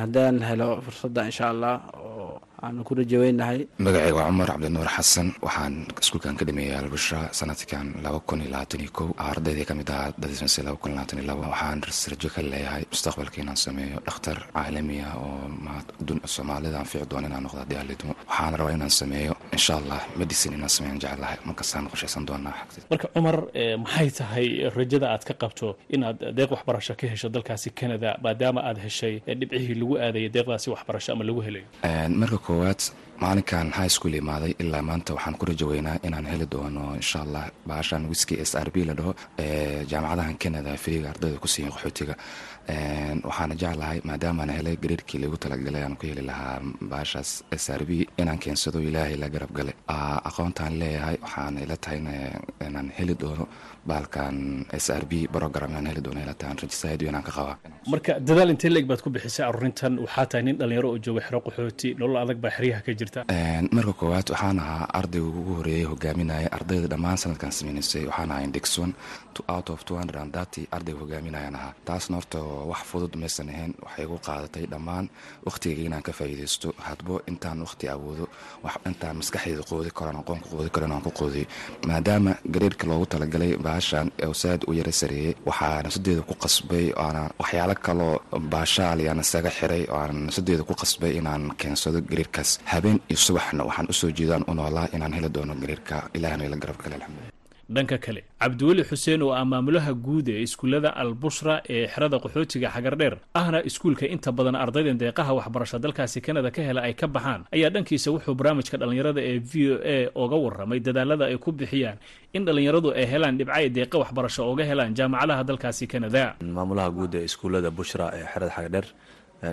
haddaan 0.02 0.36
helo 0.48 0.68
fursadda 0.86 1.20
insha 1.30 1.46
allah 1.52 1.74
oo 2.06 2.40
aan 2.64 2.76
ku 2.86 2.92
rajaweynahay 2.98 3.58
magacayga 3.86 4.16
waa 4.18 4.28
cumar 4.30 4.48
cabdinuur 4.52 4.88
xasan 4.96 5.28
waxaan 5.46 5.74
iskuulkan 6.02 6.34
ka 6.38 6.44
dhameeyay 6.48 6.76
albushra 6.82 7.20
sanadkan 7.38 7.86
laba 8.04 8.18
kun 8.28 8.40
iyo 8.42 8.50
labaatan 8.54 8.80
iyo 8.84 8.90
kow 8.98 9.08
ardaydii 9.30 9.66
ka 9.70 9.74
mid 9.80 9.88
ahaa 9.94 10.12
dadismase 10.22 10.60
laba 10.66 10.76
kun 10.82 10.92
labaatan 10.96 11.18
iyo 11.20 11.26
labo 11.30 11.42
waxaan 11.54 11.78
rajo 12.12 12.28
ka 12.34 12.40
leeyahay 12.52 12.82
mustaqbalka 12.92 13.36
inaan 13.44 13.58
sameeyo 13.66 13.98
dhakhtar 14.06 14.38
caalamiya 14.56 15.08
oo 15.26 15.36
soomaalida 16.34 16.76
aan 16.78 16.88
fiici 16.92 17.06
doono 17.10 17.26
inaan 17.30 17.42
noqdo 17.46 17.60
haddii 17.64 17.82
lidmo 17.90 18.12
waxaan 18.28 18.54
rabaa 18.58 18.74
inaan 18.78 18.94
sameeyo 19.00 19.32
insha 19.56 19.74
allah 19.80 20.00
medicine 20.20 20.54
inaan 20.58 20.72
sameeyan 20.76 20.98
jecelahay 21.04 21.38
markastaan 21.48 21.86
qorshaysan 21.92 22.24
doonaa 22.28 22.54
marka 22.90 23.06
cumar 23.14 23.36
maxay 23.84 24.10
tahay 24.18 24.46
rajada 24.78 25.06
aad 25.14 25.24
ka 25.28 25.34
qabto 25.42 25.68
inaad 25.96 26.18
deeq 26.38 26.50
waxbarasho 26.56 26.94
ka 27.00 27.06
hesho 27.12 27.28
dalkaasi 27.36 27.68
canada 27.80 28.08
maadaama 28.24 28.60
aad 28.68 28.78
heshay 28.86 29.14
dhibcihii 29.40 29.76
lagu 29.80 29.94
aadayay 30.06 30.30
deeqdaasi 30.36 30.68
waxbarasho 30.74 31.10
ama 31.14 31.24
lagu 31.28 31.40
helayo? 31.46 31.66
Marka 32.20 32.38
koowaad 32.46 32.80
maalinkan 33.22 33.66
high 33.78 33.92
school 33.96 34.14
imaaday. 34.20 34.52
Ilaa 34.62 34.82
maanta 34.88 35.10
waxaan 35.16 35.36
ku 35.40 35.44
rajaweynaa 35.50 35.96
inaan 36.06 36.26
heli 36.32 36.46
doono 36.54 36.84
insha 37.00 37.18
allah 37.24 37.44
baashan 37.70 38.02
wiski 38.12 38.34
s 38.50 38.52
r 38.66 38.68
b 38.74 38.76
la 38.88 38.94
dhaho 38.98 39.12
ee 39.44 39.84
jaamacadahan 39.90 40.36
canada 40.44 40.70
firiga 40.84 41.08
ardayda 41.12 41.38
ku 41.44 41.48
siiyan 41.54 41.72
qaxootiga 41.74 42.14
waxaana 42.68 43.54
jeclahay 43.62 44.00
maadaamaan 44.08 44.50
helay 44.58 44.76
gariirkii 44.82 45.18
lagu 45.24 45.36
talagalay 45.36 45.82
aan 45.84 45.96
ku 46.00 46.06
heli 46.06 46.22
lahaa 46.30 46.60
baashaas 46.92 47.30
s 47.64 47.66
r 47.80 47.82
b 47.88 47.90
inaan 48.20 48.38
keensado 48.44 48.78
ilaahay 48.80 49.16
la 49.22 49.28
garab 49.28 49.52
galay. 49.58 49.74
Aqoontaan 50.28 50.72
leeyahay 50.80 51.16
waxaana 51.24 51.58
ila 51.64 51.76
tahay 51.76 51.98
inaan 52.66 52.88
heli 52.98 53.14
doono 53.22 53.44
baalkan 53.90 54.64
s 54.84 54.86
r 55.02 55.04
b 55.10 55.12
program 55.36 55.70
inaan 55.70 55.86
heli 55.92 56.00
doono 56.06 56.20
ila 56.24 56.34
tahay 56.34 56.52
aan 56.56 57.00
inaan 57.10 57.24
ka 57.28 57.32
qabaa 57.38 57.56
marka 57.92 58.12
dadaal 58.28 58.50
intee 58.54 58.70
leeg 58.74 58.86
baad 58.90 59.00
ku 59.04 59.10
bixisay 59.14 59.44
arurintan 59.48 59.98
waxaa 60.04 60.26
tahay 60.30 60.42
nin 60.46 60.56
dhalinyaro 60.60 60.88
oo 60.94 60.98
jooga 61.04 61.20
xero 61.26 61.40
qaxooti 61.46 61.88
nolol 62.00 62.16
adag 62.24 62.38
baa 62.44 62.52
xeryaha 62.56 62.80
ka 62.86 62.92
jirta. 63.00 63.20
Marka 63.76 63.92
koowaad 64.00 64.26
waxaan 64.34 64.58
ahaa 64.64 64.84
ardayga 64.98 65.28
ugu 65.40 65.52
horeeyay 65.60 65.86
hogaaminaya 65.92 66.48
ardayda 66.56 66.86
dhammaan 66.92 67.18
sanadkan 67.22 67.52
sameynaysay 67.58 68.04
waxaan 68.10 68.30
ahaa 68.32 68.44
indexon 68.48 68.90
out 69.54 69.68
of 69.74 69.78
two 69.88 69.96
hundred 70.00 70.16
and 70.22 70.32
thirty 70.36 70.62
ardayga 70.76 70.98
hogaaminayaan 71.02 71.54
ahaa. 71.60 71.72
Taasna 71.88 72.16
horta 72.18 72.38
wax 72.70 72.82
fudud 72.90 73.12
maysan 73.22 73.48
ahayn 73.52 73.72
waxay 73.84 74.04
igu 74.06 74.16
qaadatay 74.26 74.64
dhammaan 74.72 75.06
wakhtigayga 75.46 75.82
inaan 75.88 76.02
ka 76.06 76.12
faa'iidaysto. 76.18 76.68
Hadbo 76.88 77.14
intaan 77.30 77.58
wakhti 77.66 77.86
awoodo 77.94 78.24
intaan 78.90 79.16
maskaxdayda 79.20 79.62
qoodi 79.70 79.90
karoan 79.98 80.18
aqoonka 80.22 80.46
qoodi 80.52 80.70
karo 80.74 80.84
inaan 80.88 81.02
ku 81.06 81.10
qoodiyo 81.20 81.46
maadaama 81.88 82.32
gareerka 82.54 82.84
loogu 82.90 83.06
talagalay 83.12 83.52
baashan 83.66 84.06
oo 84.26 84.34
saad 84.42 84.60
u 84.68 84.72
yara 84.78 84.92
sareeyey 85.00 85.32
waxaa 85.48 85.82
nafsadeeda 85.84 86.22
ku 86.28 86.34
qasbay 86.44 86.86
aana 87.04 87.22
waxyaalo 87.40 87.74
kaloo 87.86 88.14
baashaal 88.52 88.98
yaan 89.06 89.20
isaga 89.24 89.50
xiray 89.58 89.82
oo 89.92 89.98
aan 90.04 90.16
nafsadeeda 90.26 90.62
ku 90.68 90.74
qasbay 90.82 91.12
inaan 91.20 91.42
keensado 91.60 91.98
gareerkaas 92.10 92.50
habeen 92.72 92.98
iyo 93.10 93.18
subaxna 93.26 93.62
waxaan 93.68 93.90
u 93.92 93.94
soo 94.00 94.10
jeedaan 94.18 94.44
u 94.50 94.52
noolaa 94.58 94.86
inaan 94.96 95.12
heli 95.16 95.28
doono 95.34 95.54
gareerka 95.62 95.96
ilahna 96.16 96.42
ila 96.48 96.56
garab 96.62 96.78
gale 96.82 96.94
alxamdulilah 96.98 97.33
dhanka 97.68 97.98
kale. 97.98 98.22
Cabdiweli 98.40 98.82
xuseen 98.84 99.22
oo 99.22 99.32
ah 99.32 99.44
maamulaha 99.44 99.92
guud 100.06 100.28
ee 100.28 100.42
iskuullada 100.46 100.90
albushra 101.02 101.62
ee 101.68 101.86
xerada 101.88 102.16
qaxootiga 102.24 102.68
xagardheer 102.74 103.14
ahna 103.34 103.58
iskuulka 103.64 104.04
inta 104.06 104.30
badan 104.32 104.54
ardaydan 104.64 104.98
deeqaha 105.02 105.32
waxbarasho 105.38 105.78
dalkaasi 105.78 106.20
kanada 106.20 106.50
ka 106.50 106.62
hela 106.62 106.80
ay 106.88 106.94
ka 106.94 107.06
baxaan 107.08 107.44
ayaa 107.56 107.70
dhankiisa 107.74 108.08
wuxuu 108.14 108.34
barnaamijka 108.38 108.76
dhallinyarada 108.80 109.20
ee 109.30 109.38
v 109.50 109.52
o 109.72 109.76
a 109.94 109.96
oga 110.24 110.36
warramay 110.44 110.80
dadaalada 110.86 111.24
ay 111.30 111.36
ku 111.44 111.52
bixiyaan 111.52 111.96
in 112.36 112.44
dhallinyaradu 112.44 112.88
ay 112.98 113.06
helaan 113.12 113.38
dhibca 113.38 113.54
ay 113.60 113.66
deeqa 113.78 113.96
waxbarasho 114.02 114.42
oga 114.52 114.64
helaan 114.70 114.92
jaamacadaha 114.98 115.42
dalkaasi 115.50 115.86
kanada 115.94 116.22
maamulaha 116.58 116.90
guud 116.98 117.12
ee 117.20 117.24
iskuullada 117.30 117.70
bushra 117.78 118.06
ee 118.18 118.24
xerada 118.32 118.52
xagardheer 118.56 118.86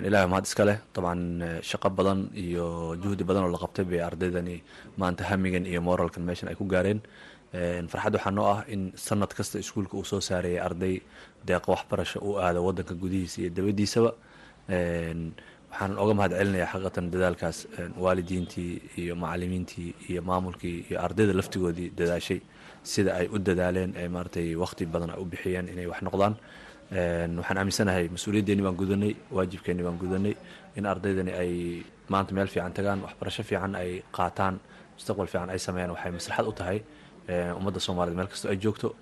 ilahay 0.08 0.28
mahad 0.32 0.44
iska 0.48 0.64
leh 0.68 0.78
dabcan 0.94 1.20
shaqo 1.70 1.88
badan 1.98 2.20
iyo 2.44 2.66
juhdi 3.02 3.24
badan 3.28 3.44
oo 3.46 3.50
la 3.54 3.58
qabtay 3.64 3.84
bay 3.90 4.00
ardaydani 4.08 4.56
maanta 5.00 5.22
hamigan 5.30 5.64
iyo 5.72 5.80
moralkan 5.88 6.22
meeshan 6.28 6.48
ay 6.52 6.56
ku 6.60 6.64
gaareen 6.74 7.00
farxad 7.92 8.14
waxaa 8.16 8.32
noo 8.38 8.46
ah 8.54 8.60
in 8.74 8.82
sanad 9.06 9.32
kasta 9.38 9.56
iskuulka 9.64 9.94
uu 9.96 10.04
soo 10.12 10.20
saarayay 10.28 10.60
arday 10.68 10.94
deeqa 11.48 11.68
waxbarasho 11.74 12.18
u 12.28 12.30
aada 12.44 12.60
wadanka 12.66 12.94
gudihiisa 13.02 13.36
iyo 13.42 13.50
dabadiisaba 13.56 14.10
waxaan 15.70 15.92
oga 16.02 16.12
mahad 16.18 16.32
celinayaa 16.38 16.70
xaqiiqatan 16.72 17.06
dadaalkaas 17.14 17.58
waalidiintii 18.04 18.72
iyo 19.02 19.14
macalimiintii 19.22 19.88
iyo 20.10 20.20
maamulkii 20.30 20.76
iyo 20.88 20.96
ardayda 21.06 21.32
laftigoodii 21.40 21.88
dadaashay 21.98 22.40
sida 22.92 23.10
ay 23.20 23.26
u 23.34 23.38
dadaaleen 23.48 23.90
ee 24.02 24.08
maaratay 24.16 24.48
waqti 24.62 24.82
badan 24.94 25.10
ay 25.14 25.18
u 25.22 25.24
bixiyeen 25.32 25.66
inay 25.72 25.86
wax 25.92 26.00
noqdaan. 26.08 26.34
Waxaan 27.38 27.58
aaminsanahay 27.60 28.04
mas'uuliyaddeeni 28.14 28.62
baan 28.66 28.76
gudanay 28.80 29.12
waajibkeeni 29.36 29.82
baan 29.86 29.98
gudanay 30.02 30.34
in 30.78 30.84
ardaydani 30.92 31.32
ay 31.42 31.52
maanta 32.12 32.32
meel 32.36 32.48
fiican 32.54 32.72
tagaan 32.78 32.98
waxbarasho 33.06 33.42
fiican 33.50 33.72
ay 33.82 33.90
qaataan 34.16 34.54
mustaqbal 34.96 35.28
fiican 35.32 35.50
ay 35.54 35.58
sameeyaan 35.66 35.92
waxay 35.94 36.12
maslaxad 36.18 36.46
u 36.52 36.52
tahay 36.60 36.78
ummadda 37.28 37.80
soomaaliyed 37.80 38.16
meel 38.16 38.26
kastoo 38.32 38.50
ay 38.50 38.56
joogto 38.64 38.94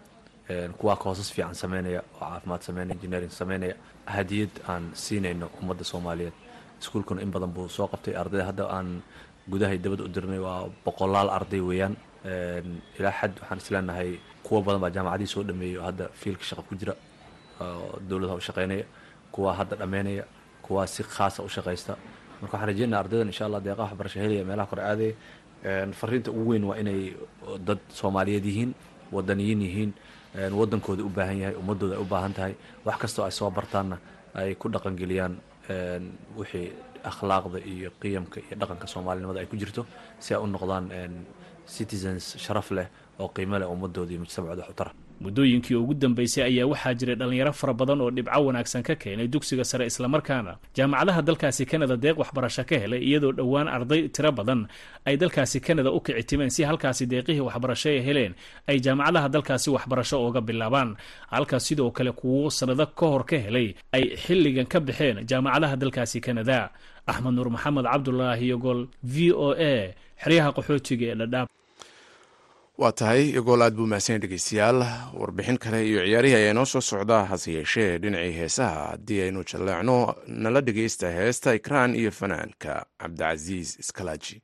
kuwaa 0.78 0.96
koosas 0.96 1.32
fiican 1.32 1.54
sameynaya 1.54 2.02
oo 2.14 2.20
caafimaad 2.30 2.62
sameynaya 2.62 2.94
engineering 2.96 3.30
sameynaya 3.32 3.74
hadiyad 4.06 4.50
aan 4.68 4.90
siinayno 4.94 5.46
ummadda 5.62 5.84
soomaaliyeed. 5.84 6.32
Iskuulkuna 6.80 7.20
in 7.22 7.30
badan 7.30 7.52
buu 7.52 7.68
soo 7.68 7.86
qabtay. 7.92 8.14
Ardayda 8.16 8.44
hadda 8.50 8.64
aan 8.76 9.02
gudahay 9.50 9.78
dabada 9.78 10.02
u 10.04 10.08
dirnay 10.08 10.38
waa 10.38 10.68
boqolaal 10.84 11.28
arday 11.30 11.60
weeyaan. 11.60 11.96
Ilaa 12.98 13.12
xad 13.20 13.32
waxaan 13.40 13.58
isleenahay 13.58 14.18
kuwa 14.42 14.62
badan 14.62 14.80
baa 14.80 14.90
jaamacadii 14.90 15.26
soo 15.26 15.42
dhameeyay 15.48 15.76
oo 15.78 15.84
hadda 15.84 16.08
fiilka 16.20 16.44
shaqa 16.44 16.62
ku 16.68 16.74
jira 16.74 16.94
dowladaha 18.08 18.36
u 18.36 18.40
shaqeynaya 18.40 18.84
kuwa 19.32 19.54
hadda 19.54 19.76
dhammeynaya 19.76 20.24
kuwa 20.62 20.86
si 20.86 21.02
khaasa 21.02 21.42
u 21.42 21.48
shaqaysta 21.48 21.96
marka 22.40 22.56
waxaan 22.56 22.66
rajeynaya 22.72 23.00
ardaydan 23.02 23.28
insha 23.32 23.44
allah 23.46 23.60
deeqaha 23.66 23.88
waxbarasho 23.88 24.20
helaya 24.20 24.44
meelaha 24.44 24.66
kore 24.70 24.82
aadaya 24.82 25.14
fariinta 25.92 26.30
ugu 26.30 26.50
weyn 26.50 26.64
waa 26.64 26.76
inay 26.82 27.14
dad 27.66 27.78
soomaaliyeed 27.88 28.44
yihiin 28.44 28.72
wadaniyiin 29.12 29.60
yihiin 29.62 29.92
wadankooda 30.58 31.02
u 31.04 31.08
baahan 31.08 31.38
yahay 31.42 31.56
ummadooda 31.60 31.94
ay 31.96 32.02
u 32.02 32.04
baahan 32.06 32.32
tahay. 32.32 32.54
Wax 32.84 32.96
kastoo 32.98 33.24
ay 33.24 33.32
soo 33.32 33.50
bartaanna 33.50 33.98
ay 34.34 34.54
ku 34.54 34.68
dhaqangeliyaan 34.68 35.34
wixii 36.38 36.72
akhlaaqda 37.10 37.58
iyo 37.72 37.90
qiyamka 38.00 38.40
iyo 38.40 38.54
dhaqanka 38.60 38.86
soomaalinimada 38.86 39.40
ay 39.40 39.46
ku 39.46 39.56
jirto 39.56 39.86
si 40.18 40.34
ay 40.34 40.40
u 40.40 40.46
noqdaan 40.46 40.86
citizens 41.66 42.36
sharaf 42.38 42.70
leh 42.70 42.86
oo 43.18 43.28
qiimo 43.28 43.58
leh 43.58 43.68
ummadooda 43.68 44.10
iyo 44.12 44.20
mujtamacooda 44.24 44.64
xutara 44.70 44.92
muddooyinkii 45.20 45.74
ugu 45.82 45.94
dambeysay 45.94 46.44
ayaa 46.44 46.66
waxaa 46.72 46.94
jiray 46.98 47.16
dhallinyaro 47.20 47.52
fara 47.52 47.72
badan 47.80 48.00
oo 48.00 48.10
dhibco 48.10 48.40
wanaagsan 48.46 48.82
ka 48.82 48.94
keenay 49.02 49.28
dugsiga 49.28 49.64
sare 49.64 49.84
islamarkaana 49.86 50.52
jaamacadaha 50.76 51.22
dalkaasi 51.28 51.62
kanada 51.70 51.96
deeq 52.04 52.16
waxbarasho 52.22 52.64
ka 52.70 52.76
helay 52.82 53.00
iyadoo 53.08 53.32
dhowaan 53.38 53.68
arday 53.76 54.02
tiro 54.14 54.32
badan 54.38 54.60
ay 55.08 55.16
dalkaasi 55.20 55.58
kanada 55.66 55.90
u 55.92 56.00
kici 56.00 56.22
timeen 56.28 56.50
si 56.50 56.62
halkaasi 56.68 57.04
deeqihii 57.12 57.44
waxbarasho 57.48 57.88
ay 57.94 58.00
heleen 58.06 58.32
ay 58.70 58.76
jaamacadaha 58.84 59.28
dalkaasi 59.34 59.68
waxbarasho 59.76 60.16
ooga 60.24 60.40
bilaabaan. 60.40 60.90
Halka 61.30 61.60
sidoo 61.60 61.90
kale 61.90 62.12
kuwo 62.12 62.50
sannado 62.50 62.86
ka 62.98 63.06
hor 63.12 63.24
ka 63.30 63.36
helay 63.46 63.68
ay 63.92 64.04
xilligan 64.24 64.66
ka 64.72 64.78
baxeen 64.80 65.16
jaamacadaha 65.30 65.76
dalkaasi 65.76 66.18
kanada 66.26 66.70
axmed 67.06 67.32
nuur 67.36 67.48
maxamed 67.54 67.84
cabdulaahi 67.92 68.46
yogol 68.52 68.80
v 69.12 69.32
o 69.32 69.48
a 69.52 69.94
xeryaha 70.22 70.50
qaxootiga 70.56 71.06
ee 71.12 71.14
dhadhaab 71.20 71.48
waa 72.80 72.92
tahay 72.98 73.22
igool 73.38 73.62
aad 73.62 73.74
buu 73.76 73.86
mahadsan 73.92 74.20
dhegeystayaal. 74.22 74.78
Warbixin 75.20 75.58
kale 75.64 75.80
iyo 75.88 76.00
ciyaarihii 76.06 76.34
ayaa 76.40 76.50
inoo 76.54 76.64
soo 76.72 76.80
socdaa 76.80 77.24
hase 77.30 77.52
yeeshee 77.52 77.98
dhinacii 78.02 78.32
heesaha 78.40 78.80
haddii 78.90 79.20
aynu 79.26 79.44
jalleecno 79.52 79.96
nala 80.26 80.60
dhegeysta 80.60 81.10
heesta 81.18 81.54
ikraan 81.54 81.94
iyo 81.94 82.10
fanaanka. 82.10 82.86
Cabdicasiis 83.00 83.78
iskalaaji 83.82 84.42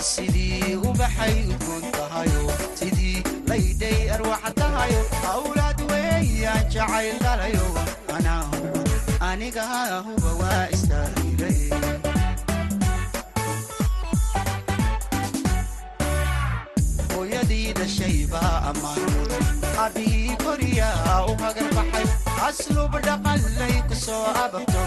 sidii 0.00 0.76
ubaxay 0.88 1.34
udgoon 1.50 1.84
tahayo. 1.96 2.42
Sidii 2.78 3.18
layday 3.48 4.00
arwaxa 4.14 4.50
tahayo. 4.60 5.00
Awlaad 5.34 5.78
weeyaan 5.90 6.64
jacayl 6.74 7.16
dhalayo 7.24 7.66
aniga 9.28 9.64
dhashaybaamaanudaabihii 17.78 20.34
koriyaa 20.44 21.16
u 21.30 21.32
hagar 21.44 21.68
baxay. 21.78 22.06
Asluub 22.48 22.92
dhaqanlay 23.06 23.74
ku 23.88 23.94
soo 24.04 24.24
ababto 24.44 24.82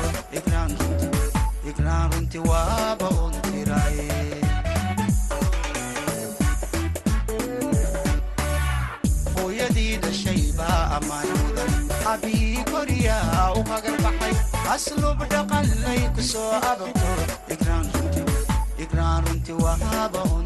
ignaan 1.70 2.08
runti 2.13 2.39
waaba 2.50 3.08
un 3.25 3.34
tiraay 3.46 3.98
hooyadii 9.36 9.98
dhashaybaa 10.03 10.79
ammaan 10.98 11.27
mudan 11.41 11.74
abihii 12.13 12.63
koriyaa 12.72 13.46
u 13.60 13.63
hagar 13.72 13.98
baxay. 14.06 14.34
Asluub 14.75 15.20
dhaqanlay 15.34 16.01
ku 16.15 16.22
soo 16.32 16.51
ababto 16.72 17.12
ignaan 18.84 19.22
runti 19.27 19.53
waaba 19.63 20.22
un 20.38 20.46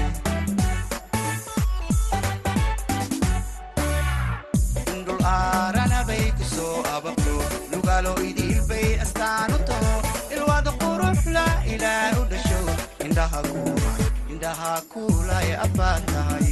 harana 5.31 5.99
bay 6.09 6.25
ku 6.37 6.43
soo 6.55 6.77
ababto 6.95 7.35
lugaalo 7.71 8.13
idiil 8.29 8.59
bay 8.71 8.87
astaan 9.05 9.49
u 9.57 9.59
taho 9.69 9.93
ilwaad 10.35 10.67
quruxla 10.81 11.45
ilaa 11.75 12.07
u 12.21 12.23
dhasho 12.31 12.61
indhaha 13.05 14.73
kuula 14.93 15.37
ee 15.49 15.55
abbaad 15.67 16.03
tahay 16.13 16.49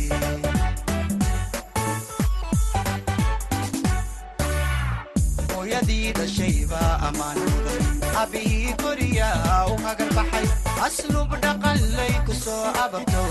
hooyadii 5.55 6.11
dhashaybaa 6.19 6.91
ammaan 7.07 7.39
mudan 7.45 7.85
abihii 8.23 8.73
koriyaa 8.83 9.59
u 9.73 9.77
hagar 9.85 10.09
baxay 10.17 10.47
aslub 10.87 11.31
dhaqanlay 11.45 12.13
ku 12.29 12.33
soo 12.43 12.63
ababto 12.85 13.23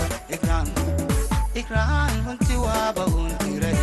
igraan 1.61 2.13
runti 2.25 2.55
waaba 2.65 3.03
uun 3.15 3.31
tiray 3.43 3.79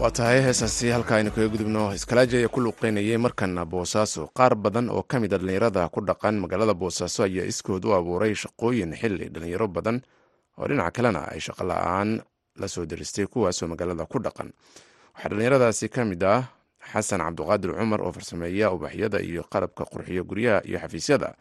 waa 0.00 0.10
tahay 0.16 0.40
heesaasi 0.46 0.88
halka 0.94 1.16
aynu 1.16 1.30
kaga 1.34 1.48
gudubno 1.52 1.82
iskalaaji 1.94 2.36
ayaa 2.36 2.48
ku 2.54 2.60
luuqeynayay 2.64 3.18
markana 3.20 3.64
boosaaso. 3.72 4.22
Qaar 4.38 4.54
badan 4.56 4.88
oo 4.88 5.02
ka 5.02 5.20
mid 5.20 5.32
a 5.34 5.38
dhallinyarada 5.38 5.88
ku 5.92 6.00
dhaqan 6.00 6.40
magaalada 6.40 6.74
boosaaso 6.74 7.20
ayaa 7.28 7.44
iskood 7.52 7.84
u 7.84 7.92
abuuray 7.92 8.32
shaqooyin 8.34 8.96
xili 9.00 9.28
dhallinyaro 9.28 9.68
badan 9.68 10.00
oo 10.58 10.66
dhinaca 10.68 10.90
kalena 10.96 11.20
ay 11.32 11.40
shaqo 11.40 11.64
la'aan 11.68 12.20
la 12.60 12.66
soo 12.68 12.86
diristay 12.86 13.26
kuwaasoo 13.26 13.68
magaalada 13.68 14.06
ku 14.08 14.18
dhaqan. 14.24 14.48
Waxaa 15.14 15.28
dhallinyaradaasi 15.28 15.88
ka 15.92 16.04
mid 16.04 16.22
ah 16.24 16.48
xasan 16.92 17.20
cabduqaadir 17.20 17.70
cumar 17.78 18.00
oo 18.02 18.12
farsameeya 18.12 18.70
ubaxyada 18.72 19.18
iyo 19.20 19.42
qalabka 19.52 19.84
qurxiyo 19.92 20.24
guryaha 20.24 20.60
iyo 20.68 20.78
xafiisyada 20.78 21.34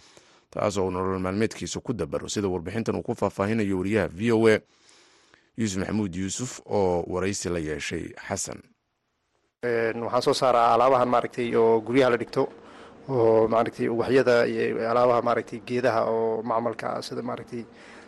taasoo 0.51 0.85
uu 0.87 0.91
nolol 0.91 1.19
maalmeedkiisa 1.19 1.79
ku 1.79 1.93
dabaro 1.93 2.29
sida 2.29 2.47
warbixintan 2.47 2.95
uu 2.95 3.01
ku 3.03 3.13
faahfaahinayo 3.15 3.77
wariyaha 3.77 4.07
v 4.07 4.31
o 4.31 4.47
a. 4.47 4.57
Yuusuf 5.59 5.77
maxamuud 5.81 6.15
yuusuf 6.15 6.61
oo 6.65 7.03
waraysi 7.07 7.49
la 7.49 7.59
yeeshay 7.59 8.13
xasan. 8.27 8.59
Waxaan 10.03 10.21
soo 10.23 10.33
saaraa 10.33 10.73
alaabahan 10.73 11.07
maaragtay 11.09 11.55
oo 11.55 11.81
guryaha 11.81 12.09
la 12.11 12.17
dhigto 12.17 12.47
oo 13.09 13.47
maaragtay 13.47 13.87
ubaxyada 13.89 14.45
iyo 14.47 14.89
alaabaha 14.91 15.21
maaragtay 15.21 15.59
geedaha 15.67 16.01
oo 16.07 16.41
macmalka 16.43 16.85
ah 16.97 17.01
sida 17.01 17.21
maaragtay 17.21 17.65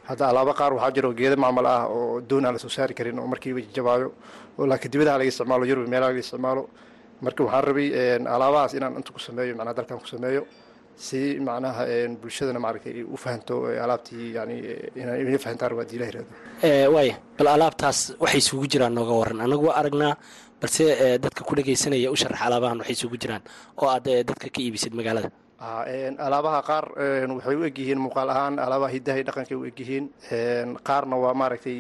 hadda 0.08 0.30
alaabo 0.32 0.54
qaar 0.60 0.72
waxaa 0.74 0.92
jiro 0.96 1.12
geeda 1.14 1.36
macmal 1.36 1.66
ah 1.68 1.86
oo 1.92 2.22
doon 2.22 2.46
aan 2.46 2.54
la 2.56 2.60
soo 2.60 2.70
saari 2.72 2.94
karin 2.94 3.20
oo 3.20 3.28
markiiba 3.28 3.60
jabaayo 3.76 4.08
oo 4.58 4.66
laakiin 4.66 4.92
dibadaha 4.92 5.18
laga 5.20 5.30
isticmaalo 5.30 5.66
yurub 5.70 5.88
meelaha 5.92 6.10
laga 6.12 6.20
isticmaalo 6.24 6.64
marka 7.26 7.42
waxaan 7.48 7.64
rabay 7.70 7.88
alaabahaas 8.36 8.74
inaan 8.78 8.94
inta 9.00 9.12
ku 9.16 9.20
sameeyo 9.28 9.54
macnaha 9.60 9.76
dalkan 9.80 10.00
ku 10.04 10.08
sameeyo 10.16 10.42
si 11.06 11.20
macnaha 11.48 11.84
bulshadana 12.22 12.60
maaragtay 12.66 13.04
u 13.16 13.18
fahanto 13.24 13.56
alaabtii 13.84 14.26
yani 14.38 14.56
inay 15.02 15.38
fahantaan 15.46 15.70
rabaa 15.74 15.88
diilah 15.92 16.08
yiraahdo 16.10 16.30
waaya 16.96 17.16
bal 17.38 17.48
alaabtaas 17.56 18.00
waxay 18.24 18.42
isugu 18.44 18.66
jiraan 18.74 18.94
nooga 18.98 19.14
waran 19.22 19.40
anagu 19.46 19.64
waa 19.70 19.78
aragnaa 19.82 20.14
balse 20.62 20.84
dadka 21.24 21.42
ku 21.48 21.54
dhegaysanaya 21.58 22.10
u 22.14 22.18
sharax 22.22 22.40
alaabahan 22.48 22.78
waxay 22.82 22.96
isugu 23.00 23.18
jiraan 23.24 23.44
oo 23.82 23.88
aad 23.96 24.06
dadka 24.30 24.48
ka 24.54 24.60
iibisid 24.66 24.94
magaalada 25.00 25.30
alaabaha 25.66 26.62
qaar 26.70 26.86
waxay 27.38 27.56
u 27.56 27.64
egyihiin 27.70 28.00
muuqaal 28.02 28.30
ahaan 28.34 28.58
alaabaha 28.60 28.92
hidahay 28.96 29.24
dhaqankay 29.28 29.56
u 29.58 29.66
egyihiin 29.70 30.06
qaarna 30.90 31.16
waa 31.24 31.34
maaragtay 31.34 31.78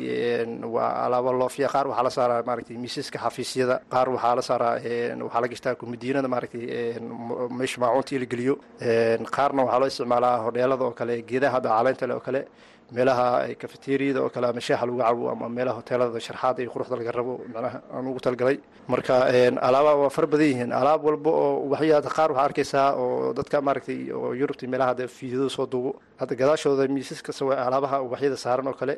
waa 0.75 1.05
alaabo 1.05 1.31
loofya 1.33 1.67
qaar 1.73 1.87
waxaa 1.87 2.03
la 2.03 2.09
saaraa 2.17 2.43
maaragtay 2.49 2.77
miisaska 2.77 3.17
xafiisyada 3.25 3.75
qaar 3.93 4.07
waxaa 4.15 4.35
la 4.35 4.41
saaraa 4.41 4.75
waxaa 5.25 5.41
la 5.41 5.47
gashtaa 5.53 5.75
kumadiinada 5.81 6.27
maaragtay 6.27 6.63
meesha 7.57 7.81
maacuuntii 7.81 8.19
la 8.19 8.25
geliyo. 8.31 8.55
Qaarna 9.35 9.63
waxaa 9.65 9.79
loo 9.81 9.87
isticmaalaa 9.91 10.37
hodheelada 10.45 10.83
oo 10.85 10.91
kale 10.99 11.15
geedaha 11.29 11.53
hadda 11.57 11.69
caleynta 11.77 12.05
le 12.07 12.13
oo 12.13 12.19
kale 12.27 12.41
meelaha 12.95 13.25
kafeteriyada 13.61 14.19
oo 14.25 14.29
kale 14.33 14.45
ama 14.51 14.61
shaaxa 14.67 14.85
lagu 14.87 14.97
cabo 15.03 15.23
ama 15.33 15.45
meelaha 15.55 15.77
hoteelada 15.79 16.19
sharxaada 16.27 16.59
iyo 16.63 16.71
quruxda 16.73 16.95
laga 16.99 17.11
rabo 17.17 17.33
macnaha 17.53 17.77
aan 17.95 18.05
ugu 18.11 18.19
talgalay 18.25 18.57
marka 18.93 19.13
alaaba 19.67 19.91
waa 20.01 20.09
fara 20.15 20.27
badan 20.33 20.47
yihiin. 20.51 20.71
Alaab 20.81 21.01
walba 21.07 21.29
oo 21.29 21.69
waxyaada 21.71 22.09
qaar 22.17 22.29
waxaa 22.31 22.45
arkaysaa 22.49 22.87
oo 23.01 23.33
dadka 23.37 23.57
maaragtay 23.67 23.99
oo 24.17 24.29
yurubta 24.39 24.67
meelaha 24.71 24.89
hadda 24.91 25.07
fiidada 25.17 25.49
soo 25.57 25.65
duubo 25.71 25.91
hadda 26.19 26.33
gadaashooda 26.41 26.87
miisas 26.95 27.21
kasta 27.25 27.43
waa 27.49 27.57
alaabaha 27.67 27.97
ubaxyada 28.05 28.37
saaran 28.45 28.67
oo 28.67 28.73
kale 28.81 28.95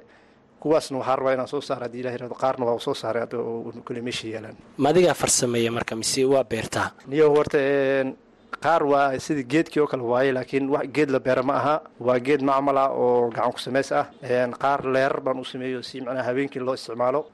kuwaasna 0.62 0.98
waxaa 1.02 1.16
rabaa 1.20 1.34
inaan 1.36 1.48
soo 1.54 1.62
saara 1.68 1.84
haddii 1.86 2.00
ilah 2.04 2.14
yiraahdo 2.16 2.36
qaarna 2.44 2.64
waa 2.70 2.80
soo 2.88 2.96
saaray 3.02 3.22
hadda 3.26 3.38
oo 3.38 3.72
kale 3.88 4.00
meesha 4.08 4.26
yaalaan 4.34 4.56
ma 4.82 4.88
adigaa 4.94 5.14
farsameeya 5.22 5.72
marka 5.78 5.94
mise 6.02 6.22
waa 6.34 6.44
beertaa? 6.52 6.88
Niyo 7.12 7.26
horta 7.36 7.60
qaar 8.62 8.84
waa 8.86 9.18
sida 9.20 9.44
geedkii 9.44 9.82
oo 9.82 9.88
kale 9.88 10.04
waaye 10.04 10.32
laakiin 10.32 10.70
wax 10.70 10.88
geed 10.94 11.10
la 11.12 11.20
beera 11.20 11.44
ma 11.44 11.54
aha. 11.60 11.76
Waa 12.00 12.20
geed 12.20 12.42
macmal 12.42 12.78
ah 12.78 12.90
oo 12.92 13.30
gacan 13.30 13.52
ku 13.54 13.60
samays 13.60 13.92
ah. 13.92 14.08
Qaar 14.60 14.84
leerar 14.86 15.22
baan 15.22 15.40
u 15.40 15.44
sameeyo 15.46 15.82
si 15.84 16.02
macnaha 16.02 16.24
habeenkii 16.30 16.60
loo 16.60 16.74
isticmaalo. 16.74 17.26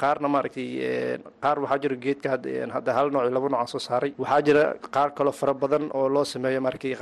Qaarna 0.00 0.28
maaragtay 0.28 1.18
qaar 1.42 1.58
waxaa 1.60 1.78
jira 1.82 1.96
geedka 1.96 2.28
hadda 2.74 2.92
hal 2.94 3.10
nooc 3.10 3.30
laba 3.30 3.48
nooc 3.48 3.60
aan 3.60 3.66
soo 3.68 3.78
saaray. 3.78 4.12
Waxaa 4.18 4.42
jira 4.42 4.74
qaar 4.90 5.10
kaloo 5.14 5.32
fara 5.32 5.54
badan 5.54 5.90
oo 5.94 6.08
loo 6.08 6.24
sameeyo 6.24 6.60
maaragtay 6.60 6.94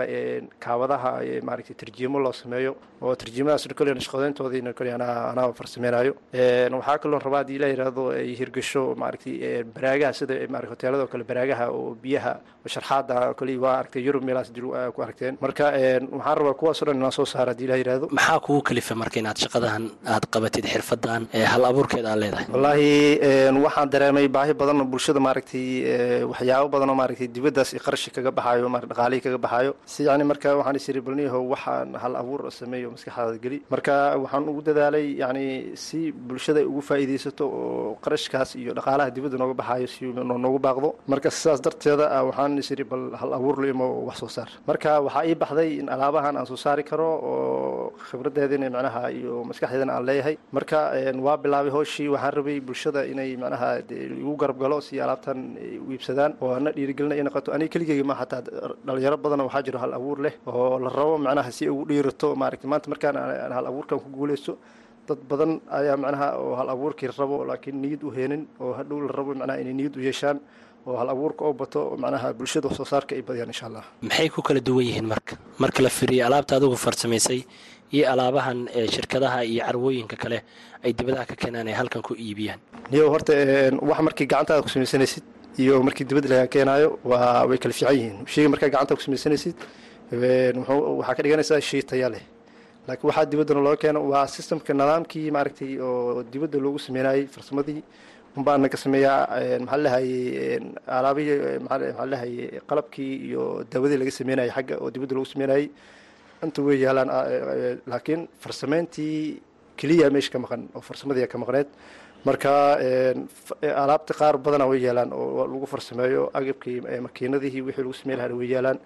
kaawadaha 0.59 1.21
maaragtay 1.43 1.75
tarjiimo 1.77 2.19
loo 2.19 2.33
sameeyo 2.33 2.77
oo 3.03 3.15
tarjiimadaas 3.15 3.69
kole 3.77 3.95
nashqadeyntoodiina 3.95 4.73
kole 4.75 4.93
anaa 4.93 5.53
farsameynayo 5.53 6.15
waxaa 6.79 6.99
kaloo 6.99 7.19
rabaa 7.19 7.39
haddii 7.43 7.59
la 7.59 7.69
yidhaahdo 7.73 8.11
ay 8.13 8.35
hirgasho 8.41 8.95
maaragtay 8.97 9.65
baraagaha 9.75 10.13
sida 10.13 10.35
hoteelada 10.71 11.03
oo 11.05 11.13
kale 11.13 11.25
baraagaha 11.25 11.71
oo 11.71 11.95
biyaha 12.03 12.33
sharxaada 12.67 13.35
kole 13.35 13.53
waa 13.65 13.75
aragtay 13.81 14.03
yurub 14.09 14.23
meelahaas 14.29 14.51
dil 14.57 14.67
ku 14.95 14.99
aragteen 15.07 15.35
marka 15.45 15.65
waxaan 16.19 16.37
rabaa 16.41 16.55
kuwaasoo 16.61 16.87
dhan 16.89 16.97
inaan 17.01 17.15
soo 17.19 17.27
saara 17.33 17.51
haddii 17.53 17.69
la 17.73 17.77
yidhaahdo 17.81 18.07
maxaa 18.19 18.39
kugu 18.47 18.61
kalifa 18.69 18.95
marka 19.03 19.17
inaad 19.23 19.39
shaqadahan 19.45 19.85
aad 20.15 20.25
qabatid 20.35 20.65
xirfadan 20.73 21.23
hal 21.53 21.65
abuurkeeda 21.71 22.09
aad 22.13 22.21
leedahay? 22.23 22.47
Wallaahi 22.55 22.91
waxaan 23.67 23.89
dareemay 23.95 24.27
baahi 24.37 24.53
badan 24.61 24.81
oo 24.83 24.87
bulshada 24.93 25.21
maaragtay 25.27 25.65
waxyaabo 26.33 26.69
badan 26.75 26.91
oo 26.93 26.97
maaragtay 27.01 27.29
dibaddaas 27.37 27.71
qarashi 27.87 28.11
kaga 28.17 28.31
baxaayo 28.39 28.69
dhaqaalihii 28.91 29.25
kaga 29.27 29.39
baxaayo. 29.45 29.73
Si 29.93 30.01
yani 30.09 30.25
marka 30.31 30.49
waxaan 30.61 30.77
isiri 30.81 31.01
balniyaho 31.07 31.39
waxaan 31.53 31.89
hal 32.03 32.15
abuur 32.23 32.41
sameeyo 32.59 32.89
maskaxdaada 32.95 33.39
geli. 33.45 33.59
Marka 33.75 33.95
waxaan 34.23 34.45
ugu 34.51 34.61
dadaalay 34.69 35.07
yani 35.23 35.45
si 35.85 35.99
bulshada 36.29 36.61
ugu 36.71 36.81
faa'iidaysato 36.89 37.45
oo 37.61 37.99
qarashkaas 38.05 38.51
iyo 38.63 38.73
dhaqaalaha 38.79 39.11
dibadda 39.17 39.37
nooga 39.43 39.55
baxaayo 39.61 39.87
si 39.95 40.05
noogu 40.45 40.59
baaqdo. 40.67 40.89
Marka 41.13 41.29
sidaas 41.39 41.61
darteeda 41.67 42.07
waxaan 42.29 42.59
isiri 42.63 42.85
bal 42.91 43.03
hal 43.21 43.31
abuur 43.39 43.50
limo 43.59 44.05
wax 44.07 44.19
soo 44.23 44.29
saar. 44.29 44.49
Marka 44.69 45.01
waxaa 45.07 45.25
ii 45.27 45.35
baxday 45.35 45.71
in 45.81 45.89
alaabahan 45.89 46.37
aan 46.37 46.47
soo 46.47 46.57
saari 46.57 46.83
karo 46.85 47.09
oo 47.31 47.93
khibradeedina 48.11 48.71
macnaha 48.71 49.11
iyo 49.11 49.45
maskaxdeedana 49.49 49.93
aan 49.97 50.05
leeyahay. 50.09 50.37
Marka 50.53 50.79
waa 51.27 51.37
bilaabay 51.43 51.71
hooshii 51.77 52.09
waxaan 52.15 52.33
rabay 52.39 52.61
bulshada 52.61 53.05
inay 53.13 53.37
macnaha 53.37 53.69
igu 54.21 54.37
garab 54.37 54.59
galo 54.63 54.81
si 54.81 55.01
alaabtan 55.01 55.39
u 55.87 55.93
iibsadaan. 55.93 56.33
Oo 56.41 56.53
ana 56.59 56.71
dhiirigelina 56.77 57.15
ay 57.19 57.23
noqoto. 57.27 57.53
Aniga 57.53 57.73
keligeyga 57.75 58.05
ma 58.05 58.15
hataa 58.15 58.43
dhalinyaro 58.87 59.17
badan 59.25 59.41
waxaa 59.49 59.63
jiro 59.67 59.79
hal 59.79 59.93
abuur 59.99 60.19
leh 60.25 60.35
oo 60.47 60.79
la 60.79 60.89
rabo 60.91 61.19
macnaha 61.19 61.51
si 61.51 61.69
ugu 61.69 61.85
dhiirato. 61.91 62.35
Maaragtay 62.37 62.69
maanta 62.71 62.89
markaan 62.93 63.17
hal 63.57 63.67
abuurkan 63.67 63.99
ku 63.99 64.09
guuleysto 64.11 64.59
dad 65.09 65.19
badan 65.31 65.61
ayaa 65.79 65.97
macnaha 65.97 66.29
oo 66.39 66.55
hal 66.55 66.69
abuurkii 66.75 67.09
rabo 67.19 67.45
laakiin 67.49 67.77
niyad 67.83 68.03
u 68.05 68.11
heenin 68.17 68.43
oo 68.61 68.73
hadhow 68.79 69.01
la 69.07 69.13
rabo 69.19 69.35
macnaha 69.35 69.59
inay 69.63 69.75
niyad 69.75 69.97
u 69.97 70.01
yeeshaan 70.07 70.39
oo 70.87 70.97
hal 71.01 71.09
abuurka 71.15 71.43
oo 71.49 71.53
bato 71.61 71.81
macnaha 72.03 72.33
bulshada 72.39 72.69
wax 72.69 72.77
soo 72.81 72.85
saarka 72.93 73.13
ay 73.17 73.23
badiyaan 73.29 73.51
insha 73.53 73.67
allah 73.69 73.85
maxay 74.03 74.29
ku 74.35 74.41
kala 74.43 74.61
duwan 74.61 74.85
yihiin 74.89 75.07
marka? 75.13 75.35
Marka 75.63 75.81
la 75.83 75.91
firiyo 75.99 76.23
alaabta 76.29 76.57
adigu 76.57 76.77
farsamaysay 76.85 77.41
iyo 77.97 78.05
alaabahan 78.13 78.59
shirkadaha 78.95 79.39
iyo 79.45 79.61
carwooyinka 79.67 80.17
kale 80.23 80.39
ay 80.85 80.93
dibadaha 80.99 81.25
ka 81.31 81.35
keenaan 81.41 81.69
ay 81.71 81.75
halkan 81.81 82.03
ku 82.03 82.13
iibiyaan. 82.15 82.61
Niyo 82.91 83.11
horta 83.13 83.33
wax 83.91 83.99
markii 84.07 84.27
gacantaada 84.33 84.63
ku 84.65 84.69
samaysanaysid 84.75 85.25
iyo 85.63 85.83
markii 85.87 86.05
dibadda 86.11 86.29
laga 86.33 86.47
keenaayo 86.55 86.89
waa 87.11 87.45
way 87.49 87.59
kala 87.59 87.75
fiican 87.75 87.95
yihiin. 87.99 88.17
Sheyga 88.33 88.49
markaa 88.53 88.69
gacantaada 88.73 88.97
ku 88.99 89.03
samaysanaysid 89.07 89.57
waxaa 90.13 91.15
ka 91.17 91.23
dhiganaysaa 91.23 91.61
shay 91.61 91.83
taya 91.83 92.09
leh. 92.15 92.23
Laakiin 92.89 93.09
waxaa 93.11 93.27
dibaddana 93.31 93.61
loo 93.67 93.77
keeno 93.77 94.01
waa 94.13 94.27
systemka 94.27 94.73
nidaamkii 94.75 95.31
maaragtay 95.31 95.79
oo 95.81 96.23
dibadda 96.33 96.59
loogu 96.59 96.79
sameynayay 96.79 97.27
farsamadii 97.27 97.83
unbaana 98.37 98.69
ka 98.73 98.77
sameeyaa 98.77 99.27
maxaa 99.67 100.01
maxaa 101.67 102.07
lahayey 102.13 102.61
qalabkii 102.69 103.13
iyo 103.29 103.65
daawadii 103.73 103.99
laga 104.01 104.11
sameynayay 104.21 104.51
xagga 104.57 104.75
oo 104.83 104.91
dibadda 104.91 105.15
loogu 105.15 105.27
sameynayay. 105.33 105.65
Inta 106.45 106.63
way 106.63 106.77
yaalaan 106.85 107.09
laakiin 107.91 108.29
farsameyntii 108.43 109.43
keliya 109.77 110.11
meesha 110.11 110.31
ka 110.33 110.39
maqan 110.39 110.63
oo 110.75 110.81
farsamadii 110.81 111.27
ka 111.27 111.39
maqneed. 111.39 111.69
Marka 112.25 112.53
alaabta 113.83 114.15
qaar 114.15 114.37
badana 114.39 114.67
way 114.71 114.81
yaalaan 114.87 115.13
oo 115.13 115.47
lagu 115.47 115.67
farsameeyo. 115.67 116.31
Agabkii 116.35 116.81
makiinadihii 117.07 117.63
wixii 117.67 117.83
lagu 117.83 117.95
sameyn 117.95 118.19
lahaa 118.19 118.37
way 118.41 118.49
yaalaan. 118.55 118.79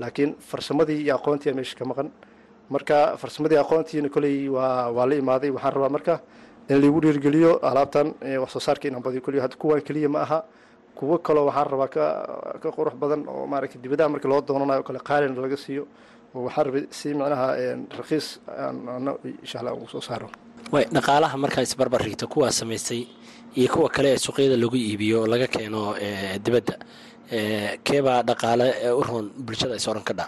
Laakiin 0.00 0.34
farsamadii 0.50 1.02
iyo 1.04 1.14
aqoontii 1.18 1.52
meesha 1.52 1.76
ka 1.76 1.84
maqan. 1.84 2.08
Marka 2.70 3.16
farsamadii 3.16 3.58
aqoontiina 3.64 4.08
koley 4.08 4.48
waa 4.48 4.88
waa 4.96 5.06
la 5.06 5.14
imaaday 5.14 5.50
waxaan 5.50 5.72
rabaa 5.74 5.88
marka 5.96 6.20
in 6.70 6.76
laigu 6.82 7.00
dhiirgeliyo 7.04 7.52
alaabtan 7.70 8.08
wax 8.42 8.50
soo 8.54 8.60
saarka 8.66 8.84
inaan 8.88 9.02
badiyo 9.06 9.22
koley 9.26 9.40
hadda 9.44 9.56
kuwaan 9.62 9.82
keliya 9.88 10.08
ma 10.14 10.20
aha 10.26 10.38
kuwo 10.98 11.18
kaloo 11.26 11.44
waxaan 11.48 11.66
rabaa 11.72 11.88
ka 11.96 12.04
ka 12.62 12.68
qurux 12.76 12.94
badan 13.02 13.20
oo 13.28 13.46
maaragtay 13.52 13.80
dibadaha 13.84 14.08
markii 14.12 14.28
loo 14.32 14.40
doonanayo 14.48 14.80
o 14.80 14.86
kale 14.88 14.98
qaalina 15.08 15.40
laga 15.44 15.56
siiyo 15.64 15.84
oo 16.34 16.42
waxaan 16.46 16.64
rabay 16.66 16.84
si 16.98 17.08
macnaha 17.20 17.46
rakiis 17.98 18.26
aan 18.48 19.06
insha 19.42 19.58
allah 19.60 19.72
ugu 19.76 19.88
soo 19.94 20.00
saaro. 20.08 20.28
Way 20.72 20.84
dhaqaalaha 20.96 21.36
markaa 21.44 21.62
isbarbar 21.68 22.00
rigto 22.06 22.26
kuwaa 22.32 22.50
samaystay 22.60 23.00
iyo 23.58 23.68
kuwa 23.74 23.88
kale 23.96 24.08
ee 24.14 24.18
suuqyada 24.26 24.56
lagu 24.62 24.76
iibiyo 24.76 25.16
oo 25.22 25.26
laga 25.32 25.46
keeno 25.54 25.80
dibadda 26.44 26.74
keebaa 27.86 28.22
dhaqaale 28.28 28.66
u 29.00 29.02
roon 29.08 29.26
bulshada 29.46 29.74
is 29.76 29.88
oran 29.88 30.02
ka 30.08 30.14
dha. 30.14 30.26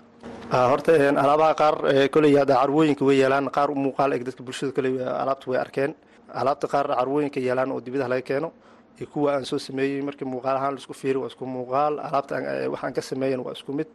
Horta 0.71 0.93
alaabaha 1.23 1.55
qaar 1.61 1.75
koley 2.15 2.33
hadda 2.41 2.55
carwooyinka 2.61 3.05
way 3.09 3.17
yeelaan 3.23 3.51
qaar 3.57 3.71
u 3.71 3.75
muuqaal 3.75 4.13
eg 4.17 4.23
dadka 4.29 4.43
bulshada 4.43 4.73
koley 4.73 4.93
alaabta 5.23 5.47
way 5.51 5.59
arkeen 5.65 5.93
alaabta 6.35 6.67
qaar 6.69 6.87
carwooyinka 6.99 7.41
yeelaan 7.41 7.73
oo 7.73 7.81
dibadaha 7.81 8.09
laga 8.09 8.23
keeno 8.23 8.53
iyo 8.99 9.07
kuwa 9.13 9.35
aan 9.35 9.45
soo 9.45 9.59
sameeyey 9.59 10.03
markii 10.03 10.25
muuqaal 10.25 10.57
ahaan 10.57 10.75
la 10.75 10.79
isku 10.81 10.95
fiiri 10.95 11.19
waa 11.19 11.29
isku 11.29 11.45
muuqaal. 11.47 11.99
Alaabta 12.01 12.35
waxaan 12.73 12.93
ka 12.95 13.03
sameeyen 13.03 13.41
waa 13.45 13.53
isku 13.53 13.73
mid. 13.73 13.87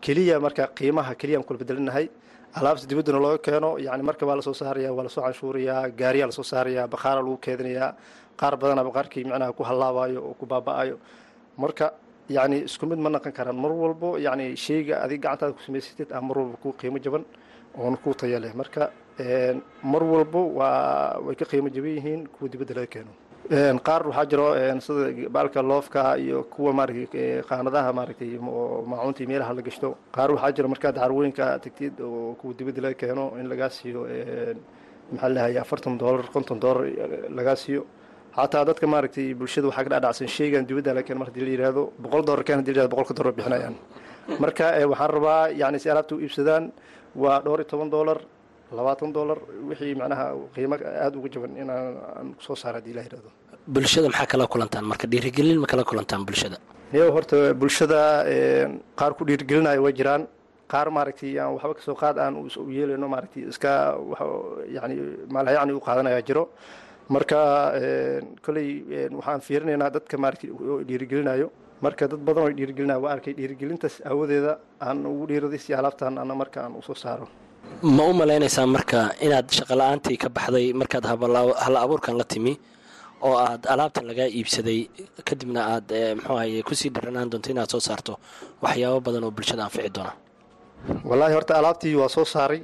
Keliya 0.00 0.40
marka 0.40 0.66
qiimaha 0.74 1.14
keliyaan 1.14 1.44
kula 1.44 1.58
bedelinahay 1.58 2.08
alaabta 2.54 2.86
dibaddana 2.88 3.18
looga 3.20 3.38
keeno 3.38 3.78
yani 3.78 4.02
marka 4.02 4.26
waa 4.26 4.36
la 4.36 4.42
soo 4.42 4.54
saaraya 4.54 4.92
waa 4.92 5.02
la 5.04 5.08
soo 5.10 5.22
canshuurayaa 5.22 5.88
gaariyaa 5.90 6.26
la 6.26 6.32
soo 6.32 6.42
saaraya 6.42 6.88
bakhaara 6.88 7.20
lagu 7.22 7.36
keedinayaa 7.36 7.94
qaar 8.40 8.56
badana 8.56 8.82
baqaarkii 8.84 9.24
micnaha 9.24 9.52
ku 9.52 9.62
hallaabayo 9.62 10.20
oo 10.24 10.34
ku 10.34 10.46
baaba'ayo 10.46 10.96
marka 11.58 11.92
yani 12.28 12.64
isku 12.64 12.86
mid 12.86 12.98
ma 12.98 13.10
naqon 13.10 13.32
karaan. 13.32 13.56
Mar 13.56 13.70
walbo 13.72 14.16
yani 14.18 14.56
sheyga 14.56 15.02
adig 15.04 15.20
gacantaada 15.20 15.52
ku 15.52 15.60
samaysatid 15.66 16.08
ah 16.12 16.20
mar 16.20 16.38
walba 16.38 16.56
ku 16.62 16.72
qiimo 16.72 16.98
jaban 16.98 17.24
oona 17.76 17.96
ku 17.96 18.14
taya 18.14 18.40
leh. 18.40 18.52
Marka 18.54 18.90
mar 19.92 20.02
walbo 20.12 20.40
waa 20.58 21.18
way 21.26 21.34
ka 21.36 21.44
qiimo 21.44 21.68
jaban 21.68 21.94
yihiin 21.96 22.20
kuwa 22.34 22.48
dibadda 22.52 22.74
laga 22.74 22.86
keeno. 22.94 23.12
Qaar 23.86 24.02
waxaa 24.08 24.26
jiro 24.30 24.46
sida 24.80 25.28
baalka 25.28 25.62
loofka 25.62 26.16
iyo 26.18 26.44
kuwa 26.52 26.72
maaragtay 26.72 27.42
qaanadaha 27.48 27.92
maaragtay 27.92 28.38
maacuunta 28.90 29.26
meelaha 29.26 29.52
la 29.54 29.62
gashto. 29.62 29.96
Qaar 30.12 30.30
waxaa 30.34 30.52
jiro 30.56 30.68
markaad 30.68 30.94
carwooyinka 30.94 31.58
tagtid 31.64 32.00
oo 32.00 32.34
kuwa 32.40 32.54
dibadda 32.54 32.80
laga 32.82 32.94
keeno 32.94 33.24
in 33.40 33.48
lagaa 33.48 33.70
siiyo 33.70 34.06
maxaa 35.12 35.28
lahay 35.28 35.58
afartan 35.58 35.98
doolar 35.98 36.26
konton 36.32 36.58
doolar 36.60 36.86
lagaa 37.38 37.56
siiyo. 37.56 37.82
Xataa 38.36 38.64
dadka 38.64 38.86
maaragtay 38.86 39.34
bulshada 39.34 39.66
waxaa 39.68 39.84
ka 39.84 39.90
dhadhacsan 39.90 40.28
sheygan 40.28 40.64
dibadda 40.66 40.94
laga 40.94 41.06
keeno 41.06 41.18
marka 41.24 41.40
la 41.40 41.50
yihahdo 41.50 41.82
boqol 41.98 42.22
doolar 42.24 42.44
keen 42.44 42.58
haddii 42.60 42.72
la 42.74 42.82
yihahdo 42.82 42.94
boqolka 42.96 43.14
doolar 43.18 43.32
bixinayaan. 43.34 43.74
Marka 44.38 44.64
waxaan 44.92 45.10
rabaa 45.10 45.48
yani 45.50 45.78
si 45.82 45.90
alaabta 45.90 46.14
u 46.14 46.20
iibsadaan 46.20 46.70
waa 47.16 47.40
dhowr 47.42 47.60
iyo 47.60 47.68
toban 47.72 47.90
doolar 47.90 48.18
labaatan 48.78 49.12
doolar 49.16 49.38
wixii 49.70 49.94
macnaha 50.00 50.26
qiimo 50.54 50.74
aada 51.04 51.16
uga 51.18 51.28
jaban 51.34 51.52
inaan 51.62 52.34
soo 52.46 52.56
saara 52.62 52.76
haddii 52.78 52.94
la 52.98 53.02
yihahdo 53.06 53.30
bulshada 53.74 54.08
maxaa 54.12 54.26
kala 54.32 54.46
kulantaan? 54.52 54.84
Marka 54.90 55.06
dhiirigelin 55.12 55.58
ma 55.62 55.66
kala 55.72 55.82
kulantaan 55.90 56.22
bulshada? 56.28 56.56
Niyo 56.92 57.06
horta 57.16 57.36
bulshada 57.60 58.00
qaar 59.00 59.12
ku 59.18 59.22
dhiirigelinayo 59.28 59.82
way 59.86 59.92
jiraan. 60.00 60.22
Qaar 60.72 60.88
maaragtay 60.96 61.38
aan 61.42 61.52
waxba 61.56 61.74
ka 61.78 61.82
soo 61.88 61.94
qaad 62.02 62.16
aan 62.18 62.34
u 62.40 62.70
yeelayno 62.76 63.06
maaragtay 63.14 63.42
iska 63.52 63.72
yani 64.76 64.94
maalhayacni 65.34 65.72
u 65.78 65.80
qaadanaya 65.86 66.22
jiro. 66.28 66.44
Marka 67.14 67.38
kolley 68.44 68.68
waxaan 69.18 69.40
fiirinaynaa 69.46 69.90
dadka 69.96 70.16
maaragtay 70.24 70.50
dhiirigelinayo 70.88 71.46
marka 71.84 72.04
dad 72.12 72.20
badan 72.28 72.42
oo 72.46 72.52
dhiirigelinayo 72.58 73.00
waa 73.04 73.12
arkay 73.16 73.34
dhiirigelintaas 73.38 73.96
aawadeeda 74.10 74.52
aan 74.86 74.98
ugu 75.12 75.24
dhiiraday 75.30 75.58
si 75.64 75.70
alaabtan 75.74 76.18
ana 76.22 76.34
marka 76.42 76.58
aan 76.64 76.74
u 76.80 76.82
soo 76.88 76.94
saaro 77.04 77.26
ma 77.96 78.04
u 78.10 78.12
malaynaysaa 78.20 78.66
marka 78.66 79.00
inaad 79.26 79.48
shaqala-aantii 79.58 80.18
ka 80.22 80.28
baxday 80.36 80.66
markaad 80.80 81.04
hal 81.64 81.76
abuurkan 81.84 82.16
la 82.20 82.24
timi 82.24 82.52
oo 83.26 83.36
aad 83.46 83.62
alaabtan 83.72 84.04
lagaa 84.10 84.28
iibsaday 84.38 84.80
kadibna 85.28 85.60
aad 85.74 85.88
muxuu 86.16 86.36
ahaye 86.36 86.62
ku 86.62 86.74
sii 86.74 86.90
dhiranaan 86.94 87.30
doonto 87.30 87.50
inaad 87.54 87.70
soo 87.74 87.80
saarto 87.88 88.12
waxyaabo 88.62 89.00
badan 89.06 89.24
oo 89.24 89.30
bulshada 89.30 89.64
anfici 89.64 89.90
doona. 89.96 90.12
Wallaahi 91.04 91.34
horta 91.36 91.54
alaabtii 91.60 91.94
waa 92.00 92.08
soo 92.08 92.24
saaray 92.24 92.60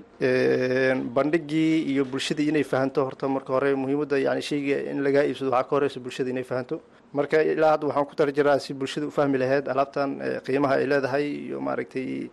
bandhigii 1.17 1.83
iyo 1.93 2.05
bulshadii 2.05 2.49
inay 2.49 2.65
fahanto 2.65 3.05
horta 3.05 3.29
marka 3.29 3.53
hore 3.53 3.75
muhiimadda 3.75 4.19
yani 4.19 4.43
sheyga 4.43 4.77
in 4.91 5.03
lagaa 5.05 5.25
iibsado 5.29 5.51
waxaa 5.51 5.69
ka 5.69 5.77
horeysa 5.77 6.01
bulshada 6.01 6.31
inay 6.31 6.45
fahanto. 6.45 6.81
Marka 7.13 7.43
ilaa 7.43 7.71
hadda 7.75 7.87
waxaan 7.89 8.07
ku 8.09 8.15
tala 8.17 8.33
jiraa 8.33 8.59
si 8.59 8.75
bulshada 8.75 9.07
u 9.07 9.11
fahmi 9.11 9.39
lahayd 9.39 9.69
alaabtan 9.69 10.11
qiimaha 10.47 10.75
ay 10.81 10.87
leedahay 10.93 11.27
iyo 11.47 11.61
maaragtay 11.61 12.31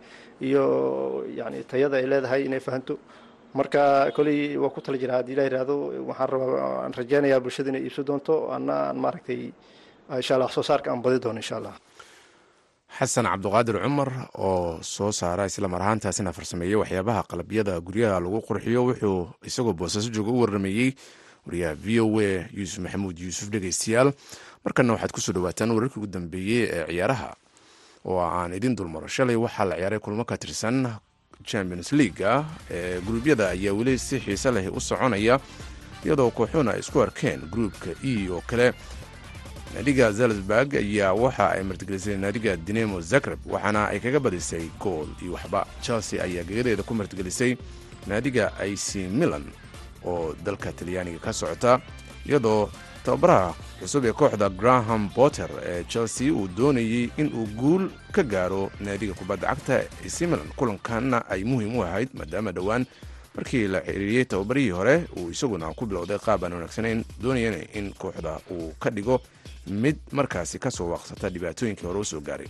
iyo 0.49 0.65
yani 1.39 1.63
tayada 1.71 1.95
ay 2.01 2.05
leedahay 2.11 2.41
inay 2.47 2.59
fahanto. 2.67 2.95
Marka 3.53 4.09
koley 4.15 4.57
waa 4.57 4.69
ku 4.73 4.81
tala 4.81 4.97
jiraa 4.97 5.17
haddii 5.21 5.35
la 5.37 5.43
yihahdo 5.47 5.75
waxaan 6.09 6.29
rabaa 6.33 6.83
aan 6.83 6.93
rajeynayaa 6.99 7.39
bulshada 7.43 7.69
inay 7.69 7.83
iibsan 7.85 8.05
doonto 8.09 8.35
ana 8.55 8.75
aan 8.89 8.97
maaragtay 9.03 9.41
insha 10.19 10.33
allah 10.35 10.47
wax 10.49 10.55
soo 10.57 10.65
saarka 10.69 10.89
aan 10.91 11.01
badi 11.05 11.19
doono 11.23 11.37
insha 11.43 11.61
xasan 12.97 13.25
cabduqaadir 13.25 13.77
cumar 13.83 14.09
oo 14.37 14.77
soo 14.81 15.11
saara 15.11 15.45
islamar 15.49 15.81
ahaantaasina 15.81 16.33
farsameeyey 16.37 16.75
waxyaabaha 16.81 17.21
qalabyada 17.31 17.73
guryaha 17.87 18.19
lagu 18.21 18.39
qurxiyo 18.47 18.81
wuxuu 18.89 19.19
isagoo 19.49 19.73
boosaaso 19.73 20.09
jooga 20.15 20.29
u 20.31 20.39
warrameeyey 20.41 20.89
wariyaha 21.45 21.73
v 21.83 21.99
o 22.05 22.07
a 22.21 22.45
yuusuf 22.57 22.79
maxamuud 22.85 23.17
yuusuf 23.25 23.49
dhegeystayaal 23.53 24.13
markana 24.65 24.93
waxaad 24.93 25.11
ku 25.11 25.21
soo 25.25 25.33
dhawaataan 25.33 25.71
wararkii 25.77 25.99
ugu 26.01 26.07
dambeeyey 26.17 26.69
ee 26.69 26.85
ciyaaraha 26.93 27.29
oo 28.05 28.19
aan 28.19 28.53
idin 28.53 28.75
dulmaro. 28.75 29.07
Shalay 29.07 29.35
waxaa 29.35 29.65
la 29.65 29.75
ciyaaray 29.75 29.99
kulmo 29.99 30.25
ka 30.25 30.37
tirsan 30.37 30.87
champions 31.43 31.91
leaga 31.91 32.45
ee 32.71 32.99
gruubyada 33.01 33.49
ayaa 33.49 33.73
weli 33.73 33.97
si 33.99 34.19
xiise 34.19 34.51
leh 34.51 34.67
u 34.71 34.79
soconaya 34.79 35.39
iyadoo 36.05 36.31
kooxuhuna 36.31 36.71
ay 36.73 36.79
isku 36.79 37.01
arkeen 37.01 37.41
gruupka 37.51 37.89
e 38.03 38.29
oo 38.29 38.41
kale. 38.47 38.73
Naadiga 39.73 40.11
zalzburg 40.11 40.75
ayaa 40.75 41.13
waxa 41.13 41.49
ay 41.51 41.63
martigelisay 41.63 42.17
naadiga 42.17 42.55
dinemo 42.57 43.01
zagreb 43.01 43.39
waxaana 43.45 43.87
ay 43.89 43.99
kaga 43.99 44.19
badisay 44.19 44.69
gool 44.79 45.07
iyo 45.21 45.33
waxba. 45.33 45.65
Chelsea 45.81 46.23
ayaa 46.23 46.43
gegadeeda 46.43 46.83
ku 46.83 46.93
martigelisay 46.93 47.57
naadiga 48.07 48.51
ac 48.59 48.95
milan 49.09 49.43
oo 50.05 50.35
dalka 50.43 50.71
talyaaniga 50.71 51.19
ka 51.19 51.33
socota 51.33 51.79
iyadoo 52.25 52.69
tababaraha 53.05 53.53
cusub 53.79 54.05
ee 54.05 54.11
kooxda 54.13 54.49
graham 54.49 55.09
botter 55.15 55.49
ee 55.65 55.83
chelsea 55.83 56.33
uu 56.33 56.47
doonayey 56.57 57.09
inuu 57.17 57.45
guul 57.59 57.89
ka 58.11 58.23
gaaro 58.23 58.71
naadiga 58.79 59.13
kubadda 59.13 59.47
cagta 59.47 59.75
ac 60.05 60.17
milan. 60.21 60.47
Kulankanna 60.55 61.25
ay 61.29 61.43
muhiim 61.43 61.75
u 61.77 61.83
ahayd 61.83 62.09
maadaama 62.13 62.51
dhowaan 62.51 62.85
markii 63.35 63.67
la 63.67 63.79
xiriiriyey 63.81 64.25
tababarihii 64.25 64.69
hore 64.69 64.95
uu 65.17 65.29
isaguna 65.31 65.73
ku 65.73 65.85
bilowday 65.85 66.17
qaab 66.19 66.43
aan 66.43 66.53
wanaagsanayn 66.53 67.03
doonayana 67.21 67.57
in 67.73 67.93
kooxda 67.93 68.39
uu 68.51 68.73
ka 68.79 68.89
dhigo 68.89 69.21
mid 69.67 69.97
markaasi 70.11 70.59
ka 70.59 70.71
soo 70.71 70.89
waaqsata 70.93 71.29
dhibaatooyinkii 71.29 71.85
hore 71.87 71.99
u 71.99 72.05
soo 72.05 72.19
gaaray 72.21 72.47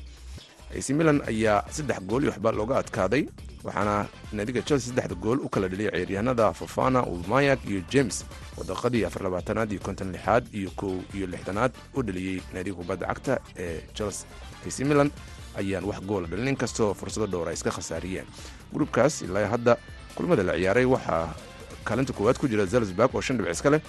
ac 0.80 0.88
milan 0.94 1.22
ayaa 1.28 1.64
saddex 1.76 2.00
gool 2.10 2.24
iyo 2.24 2.32
waxba 2.32 2.52
looga 2.52 2.76
adkaaday 2.82 3.24
waxaana 3.64 3.96
naadiga 4.34 4.62
chelsea 4.68 4.90
saddexda 4.90 5.16
gool 5.16 5.40
u 5.46 5.50
kala 5.50 5.68
dhaliyay 5.68 5.92
ciyaaryahanada 5.92 6.54
fofana 6.54 7.00
ulmayak 7.06 7.60
iyo 7.70 7.82
james. 7.94 8.26
Oo 8.58 8.64
daqiiqadii 8.64 9.06
afarlabaatanaad 9.06 9.72
iyo 9.72 9.82
konton 9.88 10.12
lixaad 10.12 10.44
iyo 10.54 10.70
kow 10.76 10.94
iyo 11.14 11.28
lixdanaad 11.28 11.72
u 11.96 12.04
dhaliyey 12.04 12.42
naadiga 12.54 12.76
kubadda 12.76 13.06
cagta 13.08 13.40
ee 13.58 13.82
chelsea. 13.94 14.28
Ac 14.68 14.80
milan 14.90 15.12
ayaan 15.60 15.84
wax 15.86 16.00
goola 16.10 16.28
dhalin 16.28 16.48
inkastoo 16.54 16.94
fursado 16.94 17.28
dhowr 17.28 17.52
iska 17.54 17.72
khasaariyeen. 17.72 18.26
Gruubkaas 18.74 19.22
ilaa 19.22 19.48
hadda 19.48 19.78
kulmada 20.16 20.44
la 20.44 20.54
ciyaaray 20.58 20.86
waxaa 20.86 21.36
kaalinta 21.84 22.14
koowaad 22.14 22.38
ku 22.42 22.48
jira 22.48 22.66
zalzburg 22.66 23.14
oo 23.16 23.22
shan 23.22 23.38
dhibc 23.38 23.52
iska 23.52 23.70
leh. 23.70 23.82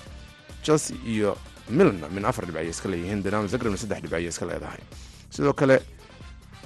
Chelsea 0.62 0.96
iyo 1.06 1.36
milanna 1.70 2.08
min 2.08 2.24
afar 2.24 2.44
dhibc 2.46 2.56
ayay 2.60 2.70
iska 2.70 2.88
leeyihiin 2.88 3.22
dinamo 3.24 3.46
zagrebna 3.48 3.76
saddex 3.78 4.00
dhibc 4.02 4.12
ayay 4.14 4.28
iska 4.28 4.46
leedahay. 4.46 4.80
Sidoo 5.30 5.52
kale 5.52 5.80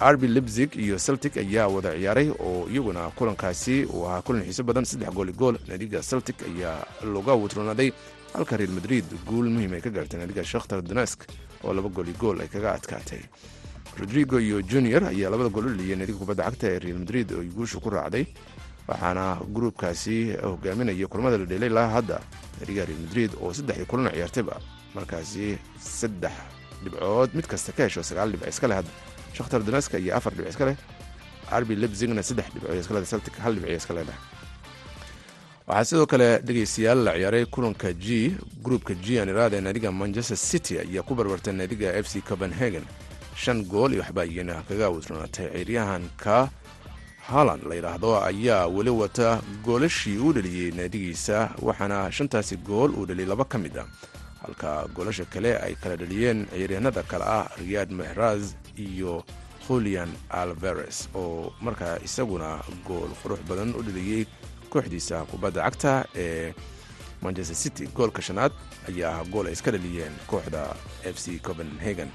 arbi 0.00 0.28
libzig 0.28 0.76
iyo 0.76 0.96
celtic 0.98 1.36
ayaa 1.36 1.66
wada 1.68 1.90
ciyaaray 1.98 2.28
oo 2.30 2.68
iyaguna 2.70 3.10
kulankaasi 3.18 3.84
uu 3.84 4.06
ahaa 4.06 4.22
kulan 4.22 4.44
xiiso 4.44 4.62
badan 4.62 4.84
saddex 4.84 5.10
gooli 5.14 5.32
gool. 5.32 5.56
Naadiga 5.68 6.02
celtic 6.02 6.36
ayaa 6.42 6.86
looga 7.02 7.32
wutroonaday 7.34 7.92
halka 8.34 8.56
real 8.56 8.70
madrid 8.70 9.04
guul 9.26 9.50
muhiim 9.50 9.72
ay 9.74 9.80
ka 9.80 9.90
gaartay. 9.90 10.18
Naadiga 10.20 10.44
shakhtar 10.44 10.82
donesk 10.82 11.26
oo 11.64 11.72
laba 11.74 11.88
gooli 11.88 12.12
gool 12.12 12.40
ay 12.40 12.48
kaga 12.48 12.72
adkaatay. 12.78 13.22
Rodrigo 13.98 14.38
iyo 14.40 14.62
junior 14.62 15.04
ayaa 15.04 15.30
labada 15.30 15.48
gool 15.50 15.66
u 15.66 15.70
dhaliyay 15.74 15.96
naadiga 15.98 16.18
kubadda 16.18 16.44
cagta 16.46 16.66
ee 16.70 16.78
real 16.78 16.98
madrid 16.98 17.32
oo 17.32 17.42
guusha 17.56 17.80
ku 17.82 17.90
raacday 17.90 18.26
waxaana 18.88 19.42
gruubkaasi 19.54 20.38
hogaaminaya 20.42 21.06
kulamada 21.10 21.38
la 21.38 21.44
dheelay 21.44 21.68
ilaa 21.74 21.88
hadda. 21.90 22.20
Naadiga 22.60 22.84
real 22.86 23.00
madrid 23.02 23.30
oo 23.42 23.50
saddexdii 23.52 23.84
kulana 23.90 24.14
ciyaartayba 24.14 24.54
markaasi 24.94 25.58
saddex 25.78 26.32
dhibcood 26.84 27.34
mid 27.34 27.46
kasta 27.50 27.72
ka 27.74 27.82
hesho 27.90 28.02
sagaal 28.06 28.30
dhibc 28.30 28.46
iska 28.48 28.68
leh 28.70 28.76
hadda 28.78 28.90
shakhtar 29.38 29.60
doneska 29.68 29.96
iyo 29.98 30.12
afar 30.18 30.32
dhibc 30.36 30.48
iska 30.52 30.76
arbi 31.56 31.74
lebzigna 31.82 32.22
saddex 32.28 32.46
dhibcood 32.54 32.78
iska 32.82 33.04
celtic 33.12 33.34
hal 33.44 33.54
dhibc 33.54 33.70
iska 33.80 33.92
leedahay 33.96 34.20
waxaa 35.68 35.84
sidoo 35.84 36.06
kale 36.12 36.28
dhegeystayaal 36.46 36.98
la 37.06 37.12
ciyaaray 37.18 37.44
kulanka 37.54 37.92
g 38.04 38.36
gruupka 38.64 38.94
g 39.04 39.20
aan 39.20 39.28
iraada 39.28 39.60
naadiga 39.60 39.92
manchester 39.92 40.36
city 40.36 40.74
ayaa 40.78 41.02
ku 41.08 41.14
barbartay 41.14 41.52
naadiga 41.54 41.92
f 42.02 42.06
c 42.12 42.20
copenhagen. 42.28 42.84
shan 43.42 43.62
gool 43.70 43.92
iyo 43.92 44.02
waxba 44.02 44.24
iyana 44.24 44.54
kaga 44.68 44.88
wisroonatay 44.90 45.46
ciyaaryahanka 45.52 46.48
haaland 47.28 47.62
la 47.68 47.74
yidhaahdo 47.78 48.10
ayaa 48.30 48.66
weli 48.66 48.90
wata 48.90 49.28
goolashii 49.64 50.16
uu 50.18 50.32
dhaliyey 50.32 50.70
naadigiisa 50.78 51.36
waxaana 51.62 52.12
shantaasi 52.16 52.56
gool 52.56 52.90
uu 52.98 53.06
dhaliyay 53.06 53.28
laba 53.28 53.44
ka 53.44 53.58
mid 53.58 53.76
a 53.78 53.84
halka 54.48 54.88
goolasha 54.96 55.24
kale 55.28 55.52
ay 55.60 55.74
kala 55.76 55.96
dhaliyeen 56.00 56.46
ciyaaryahanada 56.52 57.02
kale 57.04 57.24
ah 57.24 57.46
riyad 57.60 57.90
mehraz 57.92 58.56
iyo 58.76 59.24
julian 59.68 60.08
alvares 60.32 61.08
oo 61.14 61.52
markaa 61.60 61.98
isaguna 62.04 62.64
gool 62.88 63.12
qurux 63.22 63.40
badan 63.48 63.74
u 63.76 63.82
dhaliyey 63.84 64.24
kooxdiisa 64.72 65.24
kubadda 65.30 65.62
cagta 65.68 65.92
ee 66.16 66.54
manchester 67.22 67.56
city. 67.56 67.84
Goolka 67.96 68.22
shanaad 68.22 68.52
ayaa 68.88 69.24
gool 69.32 69.46
ay 69.46 69.52
iska 69.52 69.70
dhaliyeen 69.74 70.12
kooxda 70.30 70.62
f 71.04 71.16
c 71.18 71.36
copenhagen. 71.42 72.08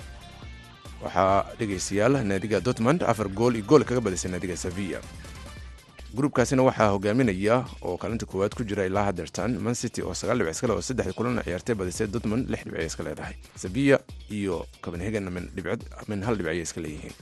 Waxaa 1.03 1.45
dhegaystayaal 1.59 2.23
naadiga 2.25 2.59
dortmund 2.63 3.03
afar 3.03 3.27
gool 3.29 3.55
iyo 3.55 3.65
gool 3.69 3.83
kaga 3.83 4.01
badisay 4.01 4.31
naadiga 4.31 4.57
sevilla 4.57 4.99
gruubkaasina 6.15 6.63
waxaa 6.63 6.89
hogaaminaya 6.93 7.55
oo 7.81 7.97
kaalinta 7.97 8.25
koowaad 8.25 8.53
ku 8.55 8.63
jira 8.63 8.85
ilaa 8.85 9.11
man 9.59 9.75
city 9.75 10.01
oo 10.01 10.13
sagaal 10.13 10.37
dhibc 10.37 10.51
iskale 10.53 10.73
oo 10.73 10.81
saddexdii 10.81 11.13
kulana 11.17 11.41
ciyaartay 11.43 11.75
badisay 11.75 12.07
dortmund 12.07 12.49
lix 12.49 12.63
dhibcay 12.65 12.85
iska 12.85 13.03
leedahay. 13.03 13.33
Sevilla 13.55 13.99
iyo 14.29 14.65
copenhagen 14.81 15.25
min 16.07 16.23
hal 16.23 16.35
dhibcay 16.37 16.61
iska 16.61 16.81
leeyihiin. 16.81 17.13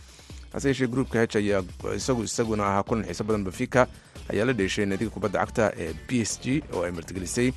Hase 0.54 0.68
yeeshee 0.68 0.88
gruupka 0.88 1.20
h 1.24 1.36
ayaa 1.40 1.64
isagu 1.96 2.24
isaguna 2.24 2.64
ahaa 2.68 2.84
kulan 2.84 3.06
xiiso 3.08 3.24
badan 3.24 3.44
benfica 3.44 3.88
ayaa 4.30 4.46
la 4.46 4.54
dheeshay 4.54 4.86
naadiga 4.86 5.10
kubadda 5.12 5.40
cagta 5.40 5.72
ee 5.78 5.94
b 6.08 6.22
s 6.22 6.40
g 6.44 6.62
oo 6.74 6.84
ay 6.84 6.92
martigelisay 6.92 7.54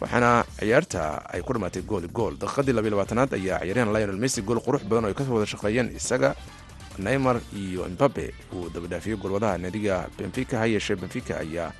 waxaana 0.00 0.44
ciyaarta 0.60 1.24
ay 1.32 1.40
ku 1.42 1.52
dhammaatay 1.52 1.82
gool 1.82 2.04
gool. 2.12 2.36
Daqiiqadii 2.36 2.72
labiyo 2.76 2.90
labaatanaad 2.92 3.32
ayaa 3.40 3.58
ciyaaryahan 3.64 3.92
lionel 3.96 4.20
messi 4.20 4.42
gool 4.42 4.60
qurux 4.60 4.84
badan 4.84 5.04
oo 5.04 5.08
ay 5.08 5.14
ka 5.16 5.24
soo 5.24 5.34
wada 5.40 5.46
shaqeeyeen 5.48 5.96
isaga 5.96 6.36
neymar 6.98 7.40
iyo 7.56 7.88
mbabe 7.88 8.34
uu 8.52 8.68
dabadhaafiyey 8.74 9.16
goolwadaha 9.16 9.58
naadiga 9.58 10.08
benfica 10.18 10.58
ha 10.58 10.66
yeeshee 10.66 10.96
benfica 10.96 11.40
ayaa 11.40 11.72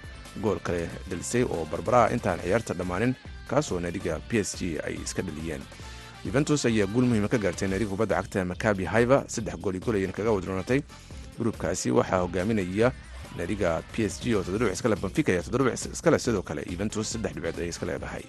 gool 0.42 0.59
kale 0.61 0.88
dhalisay 1.11 1.42
oo 1.42 1.64
barbaraha 1.72 2.11
intaan 2.14 2.40
ciyaarta 2.40 2.75
dhammaanin 2.75 3.14
kaasoo 3.48 3.81
naadiga 3.81 4.18
p 4.29 4.38
s 4.40 4.57
g 4.59 4.79
ay 4.85 4.94
iska 5.05 5.22
dhaliyeen. 5.22 5.61
Yuventus 6.25 6.64
ayaa 6.66 6.87
guul 6.87 7.05
muhiima 7.05 7.29
ka 7.29 7.38
gaartay 7.38 7.68
naadiga 7.68 7.90
kubadda 7.90 8.16
cagta 8.22 8.44
makabi 8.44 8.85
haiva 8.85 9.25
saddex 9.29 9.57
gool 9.61 9.75
iyo 9.75 9.85
gool 9.85 9.96
ayayna 9.96 10.12
kaga 10.12 10.31
wadroonatay 10.33 10.81
gruubkaasi 11.38 11.90
waxaa 11.90 12.20
hogaaminaya 12.25 12.92
naadiga 13.37 13.83
p 13.92 14.05
s 14.09 14.20
g 14.22 14.35
oo 14.35 14.42
toddobic 14.42 14.72
iskale 14.72 14.96
benfica 14.96 15.33
ayaa 15.33 15.42
toddobic 15.42 15.75
iskale 15.92 16.18
sidoo 16.18 16.42
kale 16.42 16.62
yuventus 16.70 17.12
saddex 17.12 17.33
dhibcood 17.35 17.59
ayay 17.61 17.68
iska 17.68 17.87
leedahay. 17.87 18.25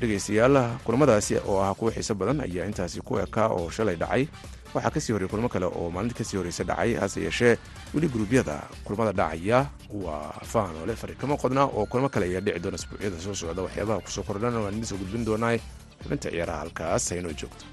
Dhegaystayaal 0.00 0.76
kulamadaasi 0.84 1.36
oo 1.48 1.62
ah 1.64 1.74
kuwa 1.74 1.92
xiiso 1.92 2.14
badan 2.14 2.40
ayaa 2.44 2.66
intaasi 2.68 3.00
ku 3.00 3.18
ekaa 3.18 3.48
oo 3.48 3.70
shalay 3.70 3.96
dhacay 3.96 4.28
waxaa 4.74 4.90
ka 4.94 5.00
sii 5.00 5.12
horrey 5.12 5.28
kulmo 5.28 5.48
kale 5.48 5.66
oo 5.66 5.90
maalinta 5.90 6.14
ka 6.18 6.24
sii 6.24 6.36
horreysa 6.38 6.64
dhacay 6.64 6.94
hase 7.00 7.20
yeeshee 7.26 7.56
weli 7.94 8.08
guruubyada 8.08 8.56
kulamada 8.84 9.12
dhacaya 9.12 9.66
waa 10.04 10.32
faanoole 10.52 10.96
fari 10.96 11.14
kama 11.14 11.36
qodna 11.36 11.64
oo 11.64 11.86
kulmo 11.86 12.08
kale 12.08 12.26
ayaa 12.26 12.40
dhici 12.46 12.58
doona 12.64 12.76
isbuucyada 12.76 13.18
soo 13.20 13.34
socda. 13.34 13.62
Waxyaabaha 13.62 14.00
ku 14.04 14.10
soo 14.10 14.22
kordhan 14.28 14.54
waan 14.56 14.74
idin 14.74 14.84
soo 14.86 14.98
gudbin 15.00 15.24
doonaa 15.24 15.56
xubinta 16.02 16.28
ciyaaraha 16.30 16.58
halkaas 16.62 17.10
haynoo 17.10 17.32
joogto 17.40 17.64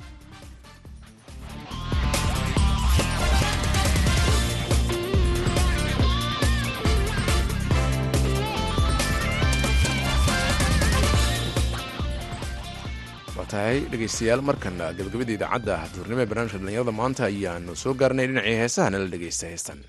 tahay 13.63 13.79
dhegaystayaal 13.91 14.41
markana 14.49 14.85
gabagabada 14.97 15.33
idaacadda 15.37 15.75
duurnimo 15.95 16.21
ee 16.23 16.29
barnaamijka 16.31 16.57
dhalinyarada 16.61 16.93
maanta 17.01 17.21
ayaanu 17.31 17.73
soo 17.83 17.93
gaarnay 18.01 18.25
dhinacii 18.29 18.55
heesaha 18.61 18.89
nala 18.93 19.07
dhegaysta 19.13 19.45
heestan 19.53 19.79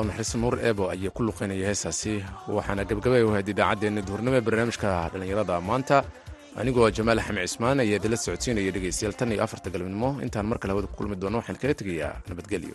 allah 0.00 0.12
naxariista 0.12 0.38
nuur 0.42 0.54
eebo 0.68 0.84
ayaa 0.94 1.12
ku 1.16 1.20
luqeynaya 1.28 1.66
heesaasi. 1.70 2.14
Waxaana 2.56 2.82
gabagabay 2.90 3.22
u 3.28 3.30
hayd 3.36 3.48
idaacaddeenna 3.54 4.02
duhurnimo 4.08 4.36
ee 4.38 4.44
barnaamijka 4.48 4.88
dhallinyarada 5.12 5.54
maanta 5.70 5.96
anigoo 6.60 6.88
jamaal 6.98 7.18
axmed 7.22 7.44
cismaan 7.48 7.78
ayaa 7.84 7.98
idinla 8.00 8.18
socodsiinaya 8.24 8.72
dhegaystayaal 8.76 9.14
tan 9.20 9.32
iyo 9.34 9.42
afarta 9.46 9.68
galabnimo. 9.74 10.10
Intaan 10.24 10.46
mar 10.50 10.58
kale 10.62 10.72
hawada 10.72 10.88
ku 10.90 10.96
kulmi 11.00 11.16
doono 11.22 11.36
waxaan 11.40 11.58
kaga 11.62 11.74
tegayaa 11.80 12.12
nabadgelyo 12.30 12.74